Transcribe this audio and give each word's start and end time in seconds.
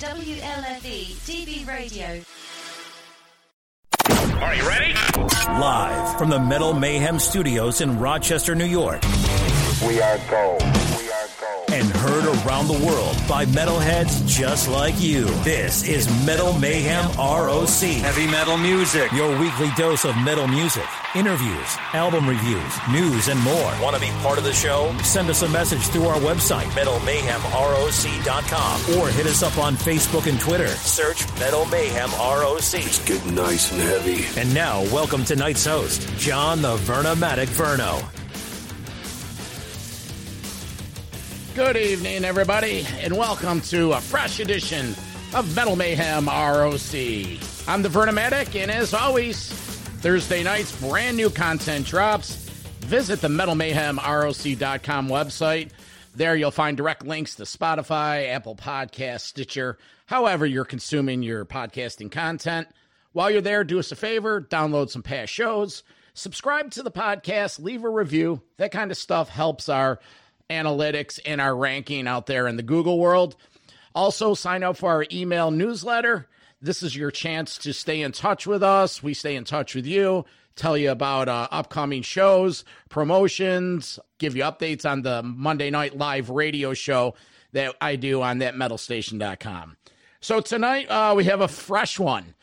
WLFE 0.00 1.14
DB 1.24 1.66
Radio. 1.68 2.20
Are 4.42 4.54
you 4.54 4.68
ready? 4.68 4.92
Live 5.46 6.18
from 6.18 6.30
the 6.30 6.40
Metal 6.40 6.74
Mayhem 6.74 7.20
Studios 7.20 7.80
in 7.80 7.98
Rochester, 8.00 8.56
New 8.56 8.64
York. 8.64 9.02
We 9.86 10.00
are 10.00 10.18
gold. 10.28 10.83
We 11.68 11.74
are 11.74 11.80
gold. 11.80 11.84
And 11.84 11.90
heard 11.96 12.24
around 12.46 12.68
the 12.68 12.86
world 12.86 13.16
by 13.28 13.44
metalheads 13.46 14.26
just 14.26 14.68
like 14.68 14.94
you. 15.00 15.24
This 15.42 15.86
is 15.88 16.06
Metal 16.26 16.52
Mayhem 16.58 17.06
ROC. 17.16 17.68
Heavy 17.68 18.26
metal 18.26 18.56
music. 18.56 19.10
Your 19.12 19.38
weekly 19.38 19.70
dose 19.76 20.04
of 20.04 20.16
metal 20.18 20.46
music, 20.46 20.84
interviews, 21.14 21.76
album 21.92 22.28
reviews, 22.28 22.72
news, 22.90 23.28
and 23.28 23.40
more. 23.40 23.72
Want 23.82 23.94
to 23.96 24.00
be 24.00 24.10
part 24.22 24.38
of 24.38 24.44
the 24.44 24.52
show? 24.52 24.94
Send 25.02 25.28
us 25.30 25.42
a 25.42 25.48
message 25.48 25.82
through 25.88 26.06
our 26.06 26.18
website, 26.20 26.66
metalmayhemroc.com, 26.70 28.98
or 28.98 29.08
hit 29.08 29.26
us 29.26 29.42
up 29.42 29.58
on 29.58 29.74
Facebook 29.74 30.26
and 30.28 30.38
Twitter. 30.40 30.68
Search 30.68 31.26
Metal 31.38 31.64
Mayhem 31.66 32.10
ROC. 32.12 32.74
It's 32.74 33.04
getting 33.04 33.34
nice 33.34 33.72
and 33.72 33.80
heavy. 33.82 34.24
And 34.40 34.52
now, 34.54 34.82
welcome 34.84 35.24
tonight's 35.24 35.64
host, 35.64 36.08
Jon 36.18 36.62
the 36.62 36.76
Vernomatic 36.76 37.48
Verno. 37.48 38.02
Good 41.54 41.76
evening, 41.76 42.24
everybody, 42.24 42.84
and 42.98 43.16
welcome 43.16 43.60
to 43.60 43.92
a 43.92 44.00
fresh 44.00 44.40
edition 44.40 44.92
of 45.32 45.54
Metal 45.54 45.76
Mayhem 45.76 46.26
ROC. 46.26 46.94
I'm 47.68 47.82
the 47.82 47.88
Vernomatic, 47.88 48.60
and 48.60 48.72
as 48.72 48.92
always, 48.92 49.50
Thursday 50.00 50.42
nights, 50.42 50.74
brand 50.80 51.16
new 51.16 51.30
content 51.30 51.86
drops. 51.86 52.34
Visit 52.80 53.20
the 53.20 53.28
Metal 53.28 53.54
Mayhem 53.54 53.98
MetalMayhemROC.com 53.98 55.08
website. 55.08 55.70
There 56.16 56.34
you'll 56.34 56.50
find 56.50 56.76
direct 56.76 57.06
links 57.06 57.36
to 57.36 57.44
Spotify, 57.44 58.30
Apple 58.30 58.56
Podcast, 58.56 59.20
Stitcher, 59.20 59.78
however 60.06 60.44
you're 60.44 60.64
consuming 60.64 61.22
your 61.22 61.44
podcasting 61.44 62.10
content. 62.10 62.66
While 63.12 63.30
you're 63.30 63.40
there, 63.40 63.62
do 63.62 63.78
us 63.78 63.92
a 63.92 63.96
favor, 63.96 64.40
download 64.40 64.90
some 64.90 65.04
past 65.04 65.32
shows, 65.32 65.84
subscribe 66.14 66.72
to 66.72 66.82
the 66.82 66.90
podcast, 66.90 67.62
leave 67.62 67.84
a 67.84 67.88
review. 67.88 68.42
That 68.56 68.72
kind 68.72 68.90
of 68.90 68.96
stuff 68.96 69.28
helps 69.28 69.68
our 69.68 70.00
analytics 70.50 71.18
and 71.24 71.40
our 71.40 71.54
ranking 71.54 72.06
out 72.06 72.26
there 72.26 72.46
in 72.46 72.56
the 72.56 72.62
Google 72.62 72.98
world. 72.98 73.36
Also, 73.94 74.34
sign 74.34 74.62
up 74.62 74.76
for 74.76 74.90
our 74.90 75.06
email 75.12 75.50
newsletter. 75.50 76.28
This 76.60 76.82
is 76.82 76.96
your 76.96 77.10
chance 77.10 77.58
to 77.58 77.72
stay 77.72 78.00
in 78.00 78.12
touch 78.12 78.46
with 78.46 78.62
us. 78.62 79.02
We 79.02 79.14
stay 79.14 79.36
in 79.36 79.44
touch 79.44 79.74
with 79.74 79.86
you, 79.86 80.24
tell 80.56 80.76
you 80.76 80.90
about 80.90 81.28
uh, 81.28 81.48
upcoming 81.50 82.02
shows, 82.02 82.64
promotions, 82.88 83.98
give 84.18 84.36
you 84.36 84.42
updates 84.42 84.90
on 84.90 85.02
the 85.02 85.22
Monday 85.22 85.70
Night 85.70 85.96
Live 85.96 86.30
radio 86.30 86.74
show 86.74 87.14
that 87.52 87.74
I 87.80 87.96
do 87.96 88.22
on 88.22 88.38
thatmetalstation.com. 88.38 89.76
So 90.20 90.40
tonight 90.40 90.86
uh, 90.90 91.14
we 91.16 91.24
have 91.24 91.40
a 91.40 91.48
fresh 91.48 91.98
one. 91.98 92.34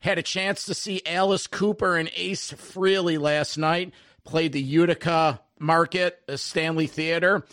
Had 0.00 0.18
a 0.18 0.22
chance 0.22 0.66
to 0.66 0.74
see 0.74 1.00
Alice 1.06 1.46
Cooper 1.46 1.96
and 1.96 2.10
Ace 2.14 2.52
Frehley 2.52 3.18
last 3.18 3.56
night. 3.56 3.92
Played 4.24 4.52
the 4.52 4.60
Utica 4.60 5.40
Market, 5.58 6.20
the 6.26 6.38
Stanley 6.38 6.86
Theater. 6.86 7.44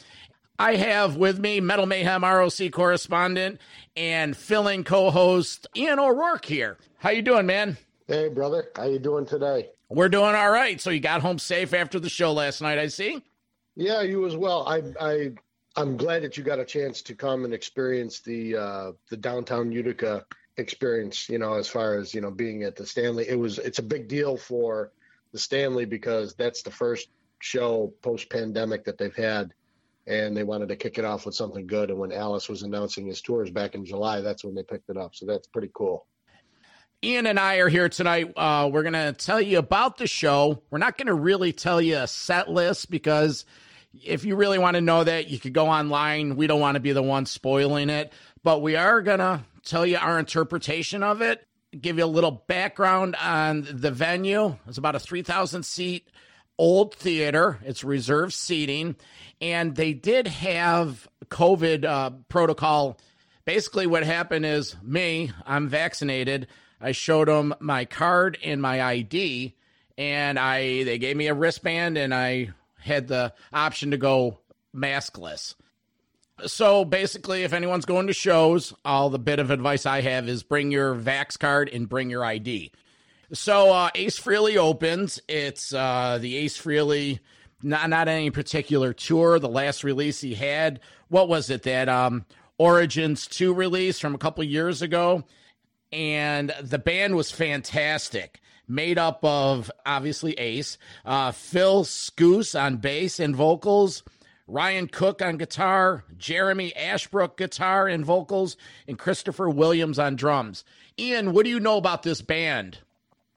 I 0.60 0.76
have 0.76 1.16
with 1.16 1.40
me 1.40 1.60
Metal 1.60 1.86
Mayhem 1.86 2.24
ROC 2.24 2.72
correspondent 2.72 3.60
and 3.96 4.38
filling 4.38 4.84
co-host 4.84 5.68
Ian 5.76 6.00
O'Rourke 6.00 6.46
here. 6.46 6.78
How 6.98 7.10
you 7.10 7.22
doing, 7.22 7.46
man? 7.46 7.78
Hey, 8.08 8.30
brother. 8.30 8.70
How 8.76 8.86
you 8.86 9.00
doing 9.00 9.26
today? 9.26 9.70
We're 9.90 10.10
doing 10.10 10.36
all 10.36 10.52
right. 10.52 10.80
So 10.80 10.90
you 10.90 11.00
got 11.00 11.22
home 11.22 11.40
safe 11.40 11.74
after 11.74 12.00
the 12.00 12.10
show 12.10 12.32
last 12.32 12.62
night, 12.62 12.78
I 12.78 12.88
see. 12.88 13.24
Yeah, 13.76 14.02
you 14.02 14.26
as 14.26 14.36
well. 14.36 14.68
I 14.68 14.84
I 15.00 15.32
I'm 15.76 15.98
glad 15.98 16.24
that 16.24 16.38
you 16.38 16.44
got 16.44 16.60
a 16.60 16.66
chance 16.66 17.02
to 17.04 17.16
come 17.16 17.46
and 17.46 17.54
experience 17.54 18.20
the 18.20 18.56
uh, 18.56 18.92
the 19.10 19.18
downtown 19.18 19.72
Utica 19.72 20.26
experience. 20.58 21.30
You 21.30 21.40
know, 21.40 21.56
as 21.56 21.68
far 21.68 21.98
as 21.98 22.14
you 22.14 22.22
know, 22.22 22.32
being 22.32 22.64
at 22.64 22.76
the 22.76 22.86
Stanley, 22.86 23.28
it 23.28 23.40
was 23.40 23.60
it's 23.60 23.80
a 23.80 23.84
big 23.84 24.08
deal 24.08 24.38
for 24.38 24.92
the 25.32 25.40
Stanley 25.40 25.86
because 25.86 26.36
that's 26.36 26.62
the 26.62 26.72
first 26.72 27.08
show 27.42 27.94
post 28.02 28.30
pandemic 28.30 28.86
that 28.86 28.98
they've 28.98 29.16
had, 29.16 29.54
and 30.08 30.36
they 30.36 30.44
wanted 30.44 30.70
to 30.70 30.76
kick 30.76 30.98
it 30.98 31.06
off 31.06 31.26
with 31.26 31.36
something 31.36 31.68
good. 31.68 31.90
And 31.90 32.00
when 32.00 32.12
Alice 32.12 32.50
was 32.50 32.64
announcing 32.64 33.06
his 33.06 33.22
tours 33.22 33.52
back 33.52 33.76
in 33.76 33.86
July, 33.86 34.22
that's 34.22 34.44
when 34.44 34.56
they 34.56 34.64
picked 34.64 34.90
it 34.90 34.98
up. 34.98 35.16
So 35.16 35.26
that's 35.26 35.48
pretty 35.48 35.72
cool. 35.74 36.08
Ian 37.04 37.26
and 37.26 37.40
I 37.40 37.56
are 37.56 37.70
here 37.70 37.90
tonight. 37.90 38.32
Uh, 38.38 38.70
we're 38.72 38.84
going 38.84 38.94
to 38.94 39.14
tell 39.14 39.42
you 39.42 39.58
about 39.58 39.98
the 39.98 40.06
show. 40.06 40.62
We're 40.70 40.78
not 40.78 40.98
going 40.98 41.08
to 41.08 41.16
really 41.16 41.52
tell 41.52 41.82
you 41.82 41.98
a 41.98 42.08
set 42.08 42.48
list 42.48 42.92
because 42.92 43.44
if 44.04 44.24
you 44.24 44.36
really 44.36 44.60
want 44.60 44.76
to 44.76 44.82
know 44.82 45.04
that, 45.04 45.28
you 45.28 45.40
could 45.40 45.54
go 45.54 45.68
online. 45.68 46.36
We 46.36 46.46
don't 46.46 46.60
want 46.60 46.76
to 46.76 46.80
be 46.80 46.92
the 46.92 47.02
ones 47.02 47.32
spoiling 47.32 47.90
it, 47.90 48.14
but 48.44 48.62
we 48.62 48.76
are 48.76 49.02
going 49.02 49.18
to 49.18 49.44
tell 49.66 49.84
you 49.84 49.98
our 49.98 50.20
interpretation 50.20 51.02
of 51.02 51.22
it, 51.22 51.44
give 51.80 51.98
you 51.98 52.04
a 52.04 52.06
little 52.06 52.44
background 52.48 53.16
on 53.16 53.68
the 53.72 53.90
venue. 53.90 54.56
It's 54.68 54.78
about 54.78 54.96
a 54.96 55.00
3,000 55.00 55.64
seat 55.64 56.08
old 56.62 56.94
theater. 56.94 57.58
It's 57.66 57.84
reserved 57.84 58.34
seating, 58.34 58.96
and 59.42 59.76
they 59.76 59.94
did 59.94 60.28
have 60.28 61.08
COVID 61.26 61.84
uh, 61.84 62.12
protocol. 62.30 63.00
Basically, 63.46 63.88
what 63.88 64.04
happened 64.04 64.46
is 64.46 64.76
me, 64.84 65.32
I'm 65.48 65.68
vaccinated. 65.68 66.48
I 66.80 66.92
showed 66.92 67.28
them 67.28 67.56
my 67.60 67.86
card 67.86 68.38
and 68.44 68.62
my 68.62 68.80
ID, 68.80 69.56
and 69.98 70.38
I 70.38 70.84
they 70.84 71.00
gave 71.00 71.18
me 71.18 71.28
a 71.28 71.34
wristband, 71.34 71.98
and 71.98 72.14
I 72.14 72.52
had 72.78 73.08
the 73.08 73.34
option 73.52 73.90
to 73.92 73.98
go 73.98 74.38
maskless. 74.76 75.56
So 76.46 76.86
basically, 76.86 77.42
if 77.42 77.54
anyone's 77.54 77.86
going 77.86 78.06
to 78.06 78.14
shows, 78.14 78.72
all 78.86 79.10
the 79.10 79.20
bit 79.20 79.40
of 79.40 79.50
advice 79.50 79.88
I 79.88 80.02
have 80.02 80.30
is 80.30 80.44
bring 80.44 80.72
your 80.72 80.96
Vax 80.96 81.40
card 81.40 81.70
and 81.70 81.90
bring 81.90 82.12
your 82.12 82.24
ID. 82.24 82.72
So 83.34 83.72
uh, 83.72 83.90
Ace 83.96 84.20
Frehley 84.20 84.58
opens. 84.58 85.22
It's 85.28 85.74
uh, 85.74 86.18
the 86.20 86.36
Ace 86.38 86.58
Frehley, 86.58 87.20
not 87.64 87.90
not 87.90 88.10
any 88.10 88.30
particular 88.30 88.92
tour. 88.92 89.40
The 89.40 89.48
last 89.48 89.86
release 89.86 90.20
he 90.20 90.36
had, 90.36 90.82
what 91.08 91.30
was 91.30 91.50
it? 91.50 91.64
That 91.64 91.88
um, 91.88 92.26
Origins 92.58 93.28
two 93.28 93.54
release 93.54 94.00
from 94.00 94.14
a 94.14 94.18
couple 94.18 94.44
years 94.44 94.82
ago, 94.82 95.24
and 95.94 96.54
the 96.62 96.78
band 96.78 97.16
was 97.16 97.32
fantastic. 97.32 98.42
Made 98.68 98.98
up 98.98 99.24
of 99.24 99.72
obviously 99.86 100.34
Ace, 100.34 100.78
uh, 101.06 101.32
Phil 101.32 101.86
Shouse 101.86 102.54
on 102.54 102.78
bass 102.78 103.20
and 103.20 103.36
vocals. 103.36 104.04
Ryan 104.48 104.88
Cook 104.88 105.22
on 105.22 105.38
guitar, 105.38 106.04
Jeremy 106.18 106.74
Asbrock 106.78 107.38
guitar 107.38 107.88
and 107.88 108.04
vocals, 108.04 108.58
and 108.86 109.00
Christopher 109.00 109.50
Williams 109.50 109.98
on 109.98 110.18
drums. 110.18 110.66
Ian, 111.00 111.32
what 111.32 111.46
do 111.46 111.50
you 111.50 111.62
know 111.62 111.78
about 111.78 112.04
this 112.04 112.22
band? 112.22 112.80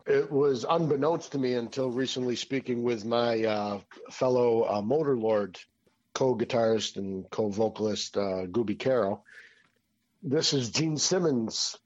It 0.07 0.31
was 0.31 0.67
unbeknownst 0.69 1.33
to 1.33 1.39
me 1.39 1.55
until 1.55 1.91
recently 1.91 2.37
speaking 2.37 2.83
with 2.83 3.07
my 3.07 3.43
uh, 3.43 3.81
fellow 4.11 4.63
uh, 4.65 4.83
Motorlord 4.83 5.57
co-guitarist 6.13 6.97
and 6.97 7.29
co-vocalist 7.31 8.17
uh, 8.19 8.47
Gooby 8.47 8.79
Carroll. 8.79 9.25
This 10.23 10.53
is 10.53 10.71
Gene 10.71 10.99
Simmons' 10.99 11.79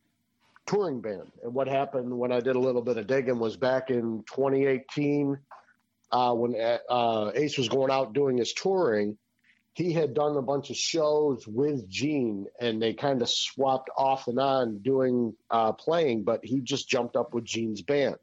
touring 0.67 1.01
band, 1.01 1.31
and 1.45 1.55
what 1.55 1.69
happened 1.69 2.11
when 2.11 2.33
I 2.33 2.41
did 2.41 2.57
a 2.57 2.61
little 2.61 2.83
bit 2.83 2.99
of 2.99 3.07
digging 3.07 3.39
was 3.39 3.57
back 3.57 3.91
in 3.91 4.25
2018 4.27 5.39
uh, 6.11 6.35
when 6.35 6.79
uh, 6.91 7.31
Ace 7.35 7.57
was 7.57 7.69
going 7.69 7.93
out 7.93 8.15
doing 8.15 8.37
his 8.37 8.53
touring. 8.53 9.17
He 9.79 9.93
had 9.93 10.13
done 10.13 10.37
a 10.37 10.43
bunch 10.43 10.71
of 10.71 10.77
shows 10.77 11.47
with 11.47 11.89
Gene, 11.89 12.49
and 12.59 12.83
they 12.83 12.95
kind 12.95 13.23
of 13.23 13.31
swapped 13.31 13.91
off 13.97 14.27
and 14.27 14.41
on 14.41 14.79
doing 14.79 15.37
uh, 15.49 15.71
playing. 15.71 16.25
But 16.25 16.45
he 16.45 16.61
just 16.63 16.89
jumped 16.89 17.15
up 17.15 17.33
with 17.33 17.45
Gene's 17.45 17.81
band, 17.81 18.17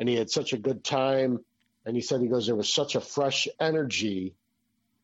and 0.00 0.08
he 0.08 0.16
had 0.16 0.30
such 0.30 0.52
a 0.52 0.58
good 0.58 0.82
time. 0.82 1.44
And 1.86 1.94
he 1.94 2.02
said 2.02 2.20
he 2.20 2.26
goes 2.26 2.48
there 2.48 2.56
was 2.56 2.74
such 2.74 2.96
a 2.96 3.00
fresh 3.00 3.46
energy. 3.60 4.34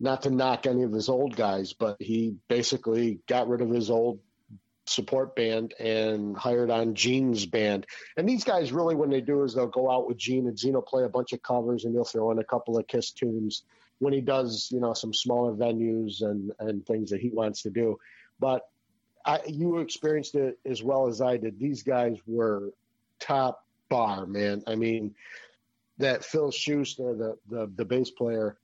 Not 0.00 0.22
to 0.22 0.30
knock 0.30 0.66
any 0.66 0.82
of 0.82 0.90
his 0.90 1.08
old 1.08 1.36
guys, 1.36 1.72
but 1.72 2.02
he 2.02 2.34
basically 2.48 3.20
got 3.28 3.48
rid 3.48 3.60
of 3.60 3.70
his 3.70 3.88
old 3.88 4.18
support 4.86 5.36
band 5.36 5.72
and 5.78 6.36
hired 6.36 6.70
on 6.70 6.96
Gene's 6.96 7.46
band. 7.46 7.86
And 8.16 8.28
these 8.28 8.42
guys 8.42 8.72
really, 8.72 8.96
when 8.96 9.10
they 9.10 9.20
do 9.20 9.44
is 9.44 9.54
they'll 9.54 9.68
go 9.68 9.88
out 9.88 10.08
with 10.08 10.16
Gene 10.16 10.48
and 10.48 10.56
Gene 10.56 10.74
will 10.74 10.82
play 10.82 11.04
a 11.04 11.08
bunch 11.08 11.32
of 11.32 11.44
covers 11.44 11.84
and 11.84 11.94
he'll 11.94 12.04
throw 12.04 12.32
in 12.32 12.40
a 12.40 12.44
couple 12.44 12.76
of 12.76 12.88
Kiss 12.88 13.12
tunes 13.12 13.62
when 13.98 14.12
he 14.12 14.20
does, 14.20 14.68
you 14.70 14.80
know, 14.80 14.92
some 14.92 15.14
smaller 15.14 15.52
venues 15.52 16.22
and, 16.22 16.52
and 16.58 16.84
things 16.86 17.10
that 17.10 17.20
he 17.20 17.30
wants 17.30 17.62
to 17.62 17.70
do. 17.70 17.98
But 18.38 18.62
I, 19.24 19.40
you 19.46 19.78
experienced 19.78 20.34
it 20.34 20.58
as 20.64 20.82
well 20.82 21.08
as 21.08 21.20
I 21.20 21.36
did. 21.36 21.58
These 21.58 21.82
guys 21.82 22.16
were 22.26 22.70
top 23.18 23.64
bar, 23.88 24.26
man. 24.26 24.62
I 24.66 24.74
mean, 24.74 25.14
that 25.98 26.24
Phil 26.24 26.50
Schuster, 26.50 27.14
the, 27.14 27.38
the, 27.48 27.70
the 27.74 27.84
bass 27.84 28.10
player, 28.10 28.58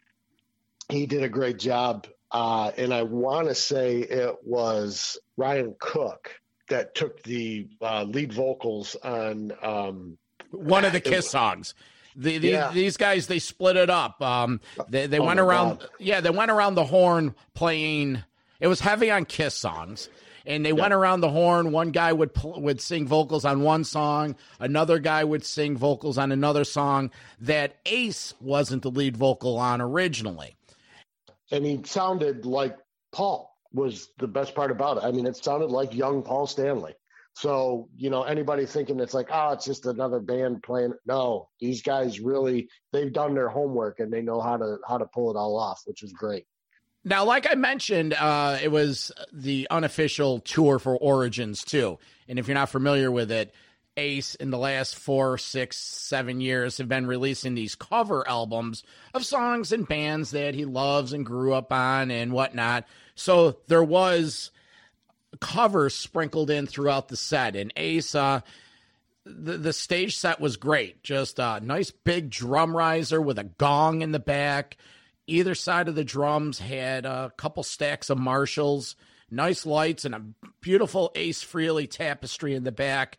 he 0.89 1.07
did 1.07 1.23
a 1.23 1.29
great 1.29 1.59
job. 1.59 2.07
Uh, 2.31 2.71
and 2.77 2.93
I 2.95 3.03
want 3.03 3.49
to 3.49 3.55
say 3.55 3.99
it 3.99 4.37
was 4.45 5.19
Ryan 5.37 5.75
Cook 5.79 6.41
that 6.69 6.95
took 6.95 7.23
the 7.23 7.69
uh, 7.81 8.05
lead 8.05 8.33
vocals 8.33 8.97
on 8.97 9.53
um, 9.63 10.19
one 10.51 10.85
of 10.85 10.93
the 10.93 11.01
Kiss 11.01 11.29
songs. 11.29 11.75
The, 12.17 12.39
the 12.39 12.49
Yeah. 12.49 12.71
these 12.73 12.97
guys 12.97 13.27
they 13.27 13.39
split 13.39 13.77
it 13.77 13.91
up. 13.91 14.21
Um, 14.23 14.61
they 14.89 15.07
they 15.07 15.19
Oh 15.19 15.25
went 15.25 15.41
around. 15.41 15.81
God. 15.81 15.89
Yeah, 15.99 16.21
they 16.21 16.31
went 16.31 16.51
around 16.51 16.75
the 16.75 16.85
horn 16.85 17.35
playing. 17.55 18.23
It 18.61 18.67
was 18.69 18.81
heavy 18.81 19.11
on 19.11 19.25
Kiss 19.25 19.55
songs, 19.55 20.09
and 20.47 20.65
they 20.65 20.73
went 20.73 20.93
around 20.95 21.21
the 21.21 21.31
horn. 21.31 21.73
One 21.73 21.91
guy 21.91 22.13
would 22.13 22.31
would 22.45 22.81
sing 22.81 23.07
vocals 23.07 23.45
on 23.45 23.63
one 23.63 23.85
song, 23.85 24.37
another 24.61 24.99
guy 24.99 25.25
would 25.25 25.45
sing 25.45 25.77
vocals 25.77 26.19
on 26.19 26.31
another 26.33 26.65
song 26.65 27.11
that 27.41 27.77
Ace 27.87 28.35
wasn't 28.41 28.83
the 28.83 28.91
lead 28.91 29.17
vocal 29.17 29.57
on 29.59 29.81
originally. 29.81 30.55
And 31.51 31.65
he 31.67 31.83
sounded 31.85 32.47
like 32.47 32.77
Paul 33.13 33.55
was 33.73 34.09
the 34.19 34.29
best 34.29 34.55
part 34.55 34.71
about 34.71 34.99
it. 34.99 35.05
I 35.05 35.11
mean, 35.13 35.27
it 35.27 35.37
sounded 35.37 35.71
like 35.71 35.95
young 35.95 36.23
Paul 36.23 36.47
Stanley. 36.47 36.95
So, 37.35 37.89
you 37.97 38.11
know, 38.11 38.25
anybody 38.25 38.67
thinking 38.67 39.01
it's 39.01 39.15
like, 39.15 39.29
oh, 39.33 39.53
it's 39.53 39.65
just 39.65 39.87
another 39.87 40.21
band 40.21 40.63
playing. 40.63 40.93
No, 41.07 41.49
these 41.61 41.83
guys 41.83 42.21
really 42.21 42.69
they've 42.93 43.13
done 43.13 43.35
their 43.35 43.49
homework 43.49 44.01
and 44.01 44.13
they 44.13 44.23
know 44.23 44.41
how 44.41 44.57
to 44.59 44.79
how 44.87 44.99
to 44.99 45.07
pull 45.07 45.31
it 45.31 45.37
all 45.37 45.59
off, 45.59 45.81
which 45.87 46.03
is 46.03 46.13
great. 46.13 46.47
Now, 47.05 47.25
like 47.25 47.51
I 47.51 47.57
mentioned, 47.57 48.15
uh, 48.15 48.59
it 48.63 48.71
was 48.71 49.11
the 49.33 49.67
unofficial 49.71 50.41
tour 50.41 50.79
for 50.79 50.97
Origins 50.97 51.65
too. 51.65 51.99
And 52.29 52.39
if 52.39 52.47
you're 52.47 52.55
not 52.55 52.69
familiar 52.69 53.11
with 53.11 53.33
it, 53.33 53.53
Ace 53.97 54.35
in 54.37 54.51
the 54.51 54.59
last 54.59 54.95
four, 54.95 55.37
six, 55.37 55.77
seven 55.77 56.41
years 56.41 56.79
have 56.79 56.89
been 56.89 57.07
releasing 57.07 57.55
these 57.55 57.75
cover 57.75 58.27
albums 58.29 58.85
of 59.15 59.25
songs 59.25 59.73
and 59.73 59.87
bands 59.87 60.31
that 60.31 60.55
he 60.55 60.65
loves 60.65 61.13
and 61.13 61.27
grew 61.27 61.53
up 61.53 61.73
on 61.73 62.11
and 62.11 62.33
whatnot. 62.33 62.87
So 63.15 63.59
there 63.67 63.85
was 63.85 64.51
covers 65.41 65.95
sprinkled 65.95 66.51
in 66.51 66.67
throughout 66.67 67.09
the 67.09 67.17
set. 67.17 67.57
And 67.57 67.73
Ace, 67.77 68.15
uh, 68.15 68.41
the, 69.25 69.57
the 69.57 69.73
stage 69.73 70.17
set 70.17 70.41
was 70.41 70.57
great. 70.57 71.03
Just 71.03 71.39
a 71.39 71.61
nice 71.61 71.91
big 71.91 72.31
drum 72.31 72.77
riser 72.77 73.21
with 73.21 73.39
a 73.39 73.45
gong 73.45 74.03
in 74.03 74.13
the 74.13 74.19
back. 74.19 74.77
Either 75.27 75.55
side 75.55 75.89
of 75.89 75.95
the 75.95 76.05
drums 76.05 76.59
had 76.59 77.07
a 77.07 77.33
couple 77.37 77.63
stacks 77.63 78.11
of 78.11 78.19
Marshalls, 78.19 78.97
nice 79.31 79.65
lights, 79.65 80.05
and 80.05 80.15
a 80.15 80.23
beautiful 80.61 81.13
Ace 81.15 81.45
Frehley 81.45 81.89
tapestry 81.89 82.55
in 82.55 82.65
the 82.65 82.73
back 82.73 83.19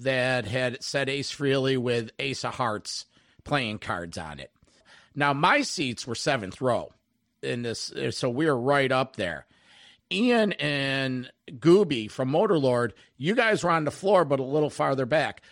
that 0.00 0.44
had 0.44 0.82
said 0.82 1.08
Ace 1.08 1.32
Frehley 1.32 1.78
with 1.78 2.10
Ace 2.18 2.44
of 2.44 2.54
Hearts 2.54 3.06
playing 3.44 3.78
cards 3.78 4.18
on 4.18 4.40
it. 4.40 4.50
Now, 5.14 5.32
my 5.32 5.62
seats 5.62 6.06
were 6.06 6.16
seventh 6.16 6.60
row 6.60 6.92
in 7.42 7.62
this, 7.62 7.92
so 8.10 8.28
we 8.28 8.46
were 8.46 8.58
right 8.58 8.90
up 8.90 9.14
there. 9.14 9.46
Ian 10.12 10.52
and 10.52 11.30
Gooby 11.50 12.10
from 12.10 12.30
Motorlord, 12.30 12.92
you 13.16 13.34
guys 13.34 13.64
were 13.64 13.70
on 13.70 13.84
the 13.84 13.90
floor, 13.90 14.24
but 14.24 14.40
a 14.40 14.44
little 14.44 14.70
farther 14.70 15.06
back. 15.06 15.42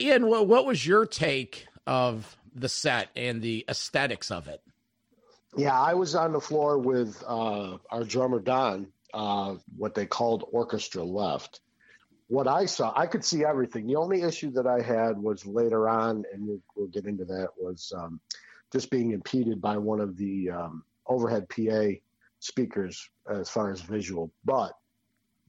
Ian, 0.00 0.26
what, 0.26 0.46
what 0.46 0.66
was 0.66 0.86
your 0.86 1.06
take 1.06 1.66
of 1.86 2.36
the 2.54 2.68
set 2.68 3.08
and 3.14 3.42
the 3.42 3.64
aesthetics 3.68 4.30
of 4.30 4.48
it? 4.48 4.62
Yeah, 5.56 5.78
I 5.78 5.94
was 5.94 6.14
on 6.14 6.32
the 6.32 6.40
floor 6.40 6.78
with 6.78 7.22
uh, 7.26 7.78
our 7.90 8.04
drummer 8.04 8.40
Don, 8.40 8.86
uh, 9.12 9.56
what 9.76 9.94
they 9.94 10.06
called 10.06 10.48
orchestra 10.52 11.02
left. 11.02 11.60
What 12.28 12.46
I 12.46 12.66
saw, 12.66 12.92
I 12.96 13.06
could 13.06 13.24
see 13.24 13.44
everything. 13.44 13.88
The 13.88 13.96
only 13.96 14.22
issue 14.22 14.52
that 14.52 14.66
I 14.66 14.80
had 14.80 15.18
was 15.18 15.44
later 15.44 15.88
on, 15.88 16.24
and 16.32 16.46
we'll, 16.46 16.60
we'll 16.76 16.86
get 16.86 17.06
into 17.06 17.24
that, 17.24 17.48
was 17.58 17.92
um, 17.96 18.20
just 18.72 18.90
being 18.90 19.10
impeded 19.10 19.60
by 19.60 19.76
one 19.76 20.00
of 20.00 20.16
the 20.16 20.50
um, 20.50 20.84
overhead 21.08 21.48
PA 21.48 21.98
speakers 22.40 23.08
as 23.28 23.48
far 23.48 23.70
as 23.70 23.80
visual, 23.80 24.32
but 24.44 24.72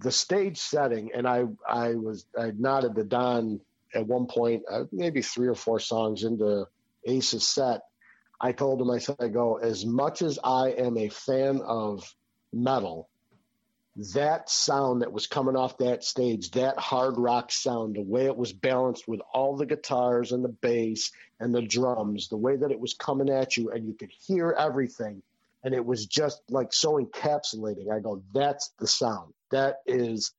the 0.01 0.11
stage 0.11 0.57
setting, 0.57 1.11
and 1.13 1.27
I 1.27 1.45
I 1.67 1.95
was 1.95 2.25
I 2.37 2.51
nodded 2.57 2.95
to 2.95 3.03
Don 3.03 3.59
at 3.93 4.07
one 4.07 4.27
point, 4.27 4.63
uh, 4.69 4.83
maybe 4.91 5.21
three 5.21 5.47
or 5.47 5.55
four 5.55 5.79
songs 5.79 6.23
into 6.23 6.65
Ace's 7.05 7.47
set. 7.47 7.81
I 8.39 8.51
told 8.51 8.81
him, 8.81 8.89
I 8.89 8.97
said, 8.99 9.17
I 9.19 9.27
go, 9.27 9.57
as 9.57 9.85
much 9.85 10.21
as 10.21 10.39
I 10.43 10.69
am 10.69 10.97
a 10.97 11.09
fan 11.09 11.61
of 11.61 12.15
metal, 12.51 13.09
that 14.13 14.49
sound 14.49 15.01
that 15.01 15.11
was 15.11 15.27
coming 15.27 15.55
off 15.55 15.77
that 15.77 16.03
stage, 16.03 16.51
that 16.51 16.79
hard 16.79 17.17
rock 17.17 17.51
sound, 17.51 17.95
the 17.95 18.01
way 18.01 18.25
it 18.25 18.35
was 18.35 18.53
balanced 18.53 19.07
with 19.07 19.19
all 19.33 19.57
the 19.57 19.65
guitars 19.65 20.31
and 20.31 20.43
the 20.43 20.49
bass 20.49 21.11
and 21.39 21.53
the 21.53 21.61
drums, 21.61 22.29
the 22.29 22.37
way 22.37 22.55
that 22.55 22.71
it 22.71 22.79
was 22.79 22.93
coming 22.93 23.29
at 23.29 23.57
you 23.57 23.69
and 23.71 23.85
you 23.85 23.93
could 23.93 24.11
hear 24.11 24.55
everything 24.57 25.21
and 25.63 25.73
it 25.73 25.85
was 25.85 26.05
just 26.05 26.41
like 26.49 26.73
so 26.73 26.93
encapsulating. 26.93 27.91
I 27.93 27.99
go, 27.99 28.23
that's 28.33 28.71
the 28.79 28.87
sound. 28.87 29.33
That 29.51 29.77
is 29.85 30.33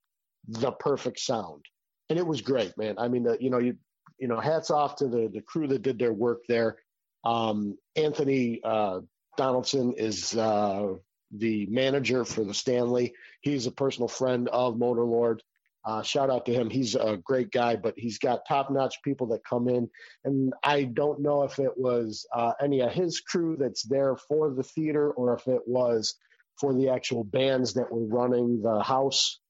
the 0.48 0.72
perfect 0.72 1.20
sound, 1.20 1.64
and 2.08 2.18
it 2.18 2.26
was 2.26 2.40
great, 2.40 2.76
man. 2.76 2.96
I 2.98 3.08
mean, 3.08 3.24
the, 3.24 3.36
you 3.40 3.50
know, 3.50 3.58
you 3.58 3.76
you 4.18 4.28
know, 4.28 4.40
hats 4.40 4.70
off 4.70 4.96
to 4.96 5.08
the 5.08 5.28
the 5.32 5.42
crew 5.42 5.68
that 5.68 5.82
did 5.82 5.98
their 5.98 6.12
work 6.12 6.42
there. 6.48 6.76
Um, 7.24 7.76
Anthony 7.96 8.60
uh, 8.64 9.00
Donaldson 9.36 9.94
is 9.96 10.36
uh, 10.36 10.94
the 11.30 11.66
manager 11.66 12.24
for 12.24 12.44
the 12.44 12.54
Stanley. 12.54 13.14
He's 13.40 13.66
a 13.66 13.72
personal 13.72 14.08
friend 14.08 14.48
of 14.48 14.74
Motorlord. 14.74 15.40
Uh, 15.84 16.02
shout 16.02 16.30
out 16.30 16.46
to 16.46 16.52
him. 16.52 16.70
He's 16.70 16.94
a 16.94 17.16
great 17.16 17.50
guy, 17.50 17.76
but 17.76 17.94
he's 17.96 18.18
got 18.18 18.46
top 18.46 18.70
notch 18.70 19.02
people 19.02 19.28
that 19.28 19.44
come 19.44 19.68
in. 19.68 19.88
And 20.24 20.52
I 20.62 20.84
don't 20.84 21.20
know 21.20 21.42
if 21.42 21.58
it 21.58 21.76
was 21.76 22.26
uh, 22.34 22.52
any 22.60 22.80
of 22.80 22.92
his 22.92 23.20
crew 23.20 23.56
that's 23.58 23.82
there 23.82 24.16
for 24.16 24.50
the 24.50 24.62
theater 24.62 25.10
or 25.10 25.34
if 25.34 25.48
it 25.48 25.62
was 25.66 26.14
for 26.60 26.74
the 26.74 26.90
actual 26.90 27.24
bands 27.24 27.74
that 27.74 27.90
were 27.90 28.06
running 28.06 28.62
the 28.62 28.82
house 28.82 29.40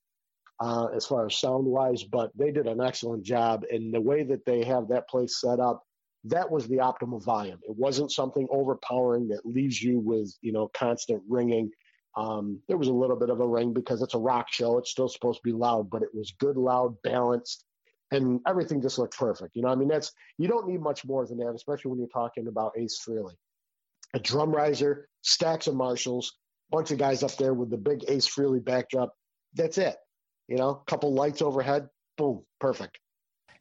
uh, 0.61 0.87
as 0.95 1.05
far 1.07 1.27
as 1.27 1.39
sound 1.39 1.67
wise, 1.67 2.05
but 2.05 2.31
they 2.37 2.51
did 2.53 2.67
an 2.67 2.81
excellent 2.81 3.25
job. 3.25 3.65
And 3.71 3.93
the 3.93 4.01
way 4.01 4.23
that 4.23 4.45
they 4.47 4.65
have 4.65 4.89
that 4.89 5.09
place 5.09 5.41
set 5.41 5.61
up, 5.61 5.83
that 6.25 6.51
was 6.51 6.69
the 6.69 6.77
optimal 6.77 7.23
volume. 7.23 7.59
It 7.63 7.77
wasn't 7.77 8.13
something 8.13 8.47
overpowering 8.51 9.29
that 9.29 9.45
leaves 9.45 9.83
you 9.83 9.99
with, 9.99 10.33
you 10.41 10.53
know, 10.53 10.71
constant 10.73 11.23
ringing. 11.29 11.71
Um, 12.17 12.61
there 12.69 12.77
was 12.77 12.89
a 12.89 12.93
little 12.93 13.17
bit 13.17 13.31
of 13.31 13.41
a 13.41 13.47
ring 13.47 13.73
because 13.73 14.03
it's 14.03 14.15
a 14.15 14.19
rock 14.19 14.47
show. 14.51 14.79
It's 14.79 14.91
still 14.91 15.09
supposed 15.09 15.39
to 15.39 15.49
be 15.49 15.53
loud, 15.53 15.91
but 15.91 16.03
it 16.03 16.15
was 16.15 16.35
good, 16.39 16.57
loud, 16.57 16.97
balanced, 17.03 17.65
and 18.11 18.41
everything 18.47 18.83
just 18.83 18.99
looked 18.99 19.17
perfect. 19.17 19.57
You 19.57 19.63
know, 19.63 19.69
I 19.69 19.75
mean, 19.75 19.89
that's 19.89 20.13
you 20.37 20.49
don't 20.49 20.69
need 20.69 20.81
much 20.81 21.05
more 21.05 21.27
than 21.27 21.39
that, 21.39 21.55
especially 21.55 21.91
when 21.91 21.99
you're 21.99 22.09
talking 22.09 22.49
about 22.49 22.73
Ace 22.77 23.03
Frehley. 23.07 23.35
A 24.15 24.19
drum 24.19 24.51
riser, 24.51 25.09
stacks 25.23 25.67
of 25.67 25.75
Marshalls, 25.75 26.37
bunch 26.71 26.91
of 26.91 26.99
guys 26.99 27.23
up 27.23 27.37
there 27.37 27.55
with 27.55 27.71
the 27.71 27.79
big 27.79 28.05
Ace 28.09 28.29
Frehley 28.29 28.63
backdrop. 28.63 29.15
That's 29.55 29.79
it. 29.79 29.97
You 30.49 30.57
know, 30.57 30.75
couple 30.87 31.15
lights 31.15 31.41
overhead, 31.41 31.89
boom, 32.19 32.45
perfect. 32.61 32.99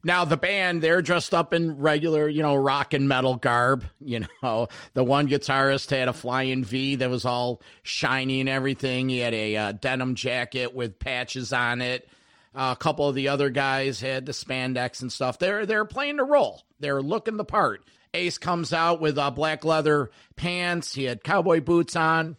Now 0.04 0.24
the 0.24 0.36
band, 0.36 0.82
they're 0.82 1.02
dressed 1.02 1.32
up 1.32 1.54
in 1.54 1.78
regular, 1.78 2.28
you 2.28 2.42
know, 2.42 2.56
rock 2.56 2.92
and 2.92 3.08
metal 3.08 3.36
garb. 3.36 3.84
You 4.00 4.26
know, 4.42 4.68
the 4.94 5.04
one 5.04 5.28
guitarist 5.28 5.90
had 5.90 6.08
a 6.08 6.12
flying 6.12 6.64
V 6.64 6.96
that 6.96 7.10
was 7.10 7.24
all 7.24 7.62
shiny 7.82 8.40
and 8.40 8.48
everything. 8.48 9.08
He 9.08 9.18
had 9.18 9.34
a 9.34 9.56
uh, 9.56 9.72
denim 9.72 10.14
jacket 10.14 10.74
with 10.74 10.98
patches 10.98 11.52
on 11.52 11.80
it. 11.80 12.08
Uh, 12.54 12.74
a 12.76 12.80
couple 12.80 13.08
of 13.08 13.14
the 13.14 13.28
other 13.28 13.48
guys 13.48 14.00
had 14.00 14.26
the 14.26 14.32
spandex 14.32 15.00
and 15.00 15.10
stuff. 15.10 15.38
They're 15.38 15.64
they're 15.64 15.86
playing 15.86 16.16
the 16.16 16.24
role. 16.24 16.62
They're 16.80 17.00
looking 17.00 17.36
the 17.36 17.44
part. 17.44 17.82
Ace 18.14 18.36
comes 18.36 18.72
out 18.74 19.00
with 19.00 19.16
uh, 19.16 19.30
black 19.30 19.64
leather 19.64 20.10
pants. 20.36 20.94
He 20.94 21.04
had 21.04 21.24
cowboy 21.24 21.62
boots 21.62 21.96
on, 21.96 22.36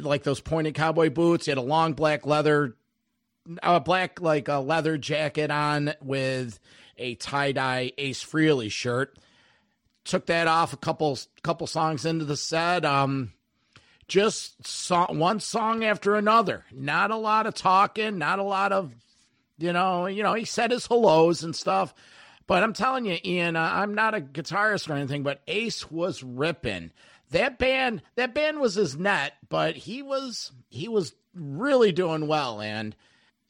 like 0.00 0.24
those 0.24 0.40
pointed 0.40 0.74
cowboy 0.74 1.10
boots. 1.10 1.44
He 1.44 1.52
had 1.52 1.58
a 1.58 1.62
long 1.62 1.92
black 1.92 2.26
leather 2.26 2.74
a 3.62 3.80
black 3.80 4.20
like 4.20 4.48
a 4.48 4.58
leather 4.58 4.98
jacket 4.98 5.50
on 5.50 5.94
with 6.02 6.58
a 6.96 7.14
tie 7.16 7.52
dye 7.52 7.92
Ace 7.98 8.24
Frehley 8.24 8.70
shirt. 8.70 9.18
Took 10.04 10.26
that 10.26 10.46
off 10.46 10.72
a 10.72 10.76
couple 10.76 11.18
couple 11.42 11.66
songs 11.66 12.04
into 12.04 12.24
the 12.24 12.36
set. 12.36 12.84
Um, 12.84 13.32
just 14.08 14.66
saw 14.66 15.12
one 15.12 15.40
song 15.40 15.84
after 15.84 16.14
another. 16.14 16.64
Not 16.72 17.10
a 17.10 17.16
lot 17.16 17.46
of 17.46 17.54
talking. 17.54 18.18
Not 18.18 18.38
a 18.38 18.42
lot 18.42 18.72
of, 18.72 18.92
you 19.58 19.72
know, 19.72 20.06
you 20.06 20.22
know. 20.22 20.34
He 20.34 20.44
said 20.44 20.70
his 20.70 20.86
hellos 20.86 21.42
and 21.42 21.56
stuff. 21.56 21.94
But 22.46 22.62
I'm 22.62 22.74
telling 22.74 23.06
you, 23.06 23.16
Ian, 23.24 23.56
uh, 23.56 23.70
I'm 23.72 23.94
not 23.94 24.14
a 24.14 24.20
guitarist 24.20 24.90
or 24.90 24.92
anything, 24.94 25.22
but 25.22 25.40
Ace 25.48 25.90
was 25.90 26.22
ripping. 26.22 26.90
That 27.30 27.58
band, 27.58 28.02
that 28.16 28.34
band 28.34 28.60
was 28.60 28.74
his 28.74 28.96
net, 28.96 29.32
but 29.48 29.76
he 29.76 30.02
was 30.02 30.52
he 30.68 30.88
was 30.88 31.14
really 31.34 31.90
doing 31.90 32.26
well, 32.26 32.60
and 32.60 32.94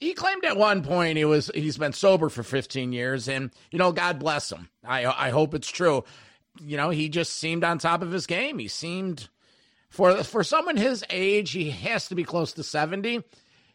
he 0.04 0.12
claimed 0.12 0.44
at 0.44 0.58
one 0.58 0.82
point 0.82 1.16
he 1.16 1.24
was 1.24 1.50
he's 1.54 1.78
been 1.78 1.94
sober 1.94 2.28
for 2.28 2.42
15 2.42 2.92
years 2.92 3.26
and 3.26 3.50
you 3.70 3.78
know 3.78 3.90
god 3.90 4.18
bless 4.18 4.52
him. 4.52 4.68
I 4.84 5.06
i 5.06 5.30
hope 5.30 5.54
it's 5.54 5.70
true. 5.70 6.04
You 6.60 6.76
know 6.76 6.90
he 6.90 7.08
just 7.08 7.32
seemed 7.32 7.64
on 7.64 7.78
top 7.78 8.02
of 8.02 8.12
his 8.12 8.26
game. 8.26 8.58
He 8.58 8.68
seemed 8.68 9.28
for 9.88 10.22
for 10.22 10.44
someone 10.44 10.76
his 10.76 11.04
age 11.08 11.52
he 11.52 11.70
has 11.70 12.08
to 12.08 12.14
be 12.14 12.24
close 12.24 12.52
to 12.52 12.62
70 12.62 13.22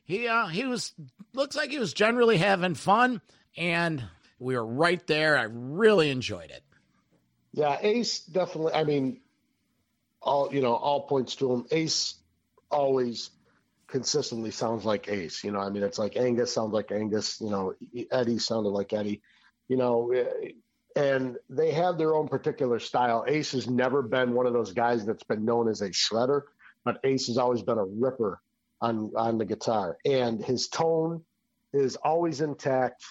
he 0.03 0.27
uh 0.27 0.47
he 0.47 0.65
was 0.65 0.93
looks 1.33 1.55
like 1.55 1.71
he 1.71 1.79
was 1.79 1.93
generally 1.93 2.37
having 2.37 2.75
fun 2.75 3.21
and 3.57 4.03
we 4.37 4.55
were 4.55 4.65
right 4.65 5.05
there. 5.07 5.35
I 5.37 5.47
really 5.49 6.11
enjoyed 6.11 6.51
it. 6.51 6.63
Yeah 7.53 7.77
ace 7.81 8.19
definitely 8.19 8.73
i 8.73 8.83
mean 8.83 9.21
all 10.21 10.53
you 10.53 10.61
know 10.61 10.75
all 10.75 11.07
points 11.07 11.35
to 11.37 11.51
him. 11.51 11.65
Ace 11.71 12.15
always 12.69 13.31
consistently 13.89 14.51
sounds 14.51 14.85
like 14.85 15.09
Ace. 15.09 15.43
You 15.43 15.51
know, 15.51 15.59
I 15.59 15.69
mean, 15.69 15.83
it's 15.83 15.99
like 15.99 16.15
Angus 16.15 16.53
sounds 16.53 16.73
like 16.73 16.91
Angus. 16.91 17.39
You 17.41 17.49
know, 17.49 17.73
Eddie 18.11 18.39
sounded 18.39 18.69
like 18.69 18.93
Eddie. 18.93 19.21
You 19.67 19.77
know, 19.77 20.11
and 20.95 21.37
they 21.49 21.71
have 21.71 21.97
their 21.97 22.15
own 22.15 22.27
particular 22.27 22.79
style. 22.79 23.25
Ace 23.27 23.51
has 23.51 23.69
never 23.69 24.01
been 24.01 24.33
one 24.33 24.47
of 24.47 24.53
those 24.53 24.73
guys 24.73 25.05
that's 25.05 25.23
been 25.23 25.45
known 25.45 25.69
as 25.69 25.81
a 25.81 25.89
shredder, 25.89 26.41
but 26.83 26.99
Ace 27.03 27.27
has 27.27 27.37
always 27.37 27.61
been 27.61 27.77
a 27.77 27.85
ripper 27.85 28.41
on 28.81 29.11
on 29.15 29.37
the 29.37 29.45
guitar, 29.45 29.97
and 30.05 30.43
his 30.43 30.67
tone 30.67 31.23
is 31.73 31.95
always 31.97 32.41
intact. 32.41 33.03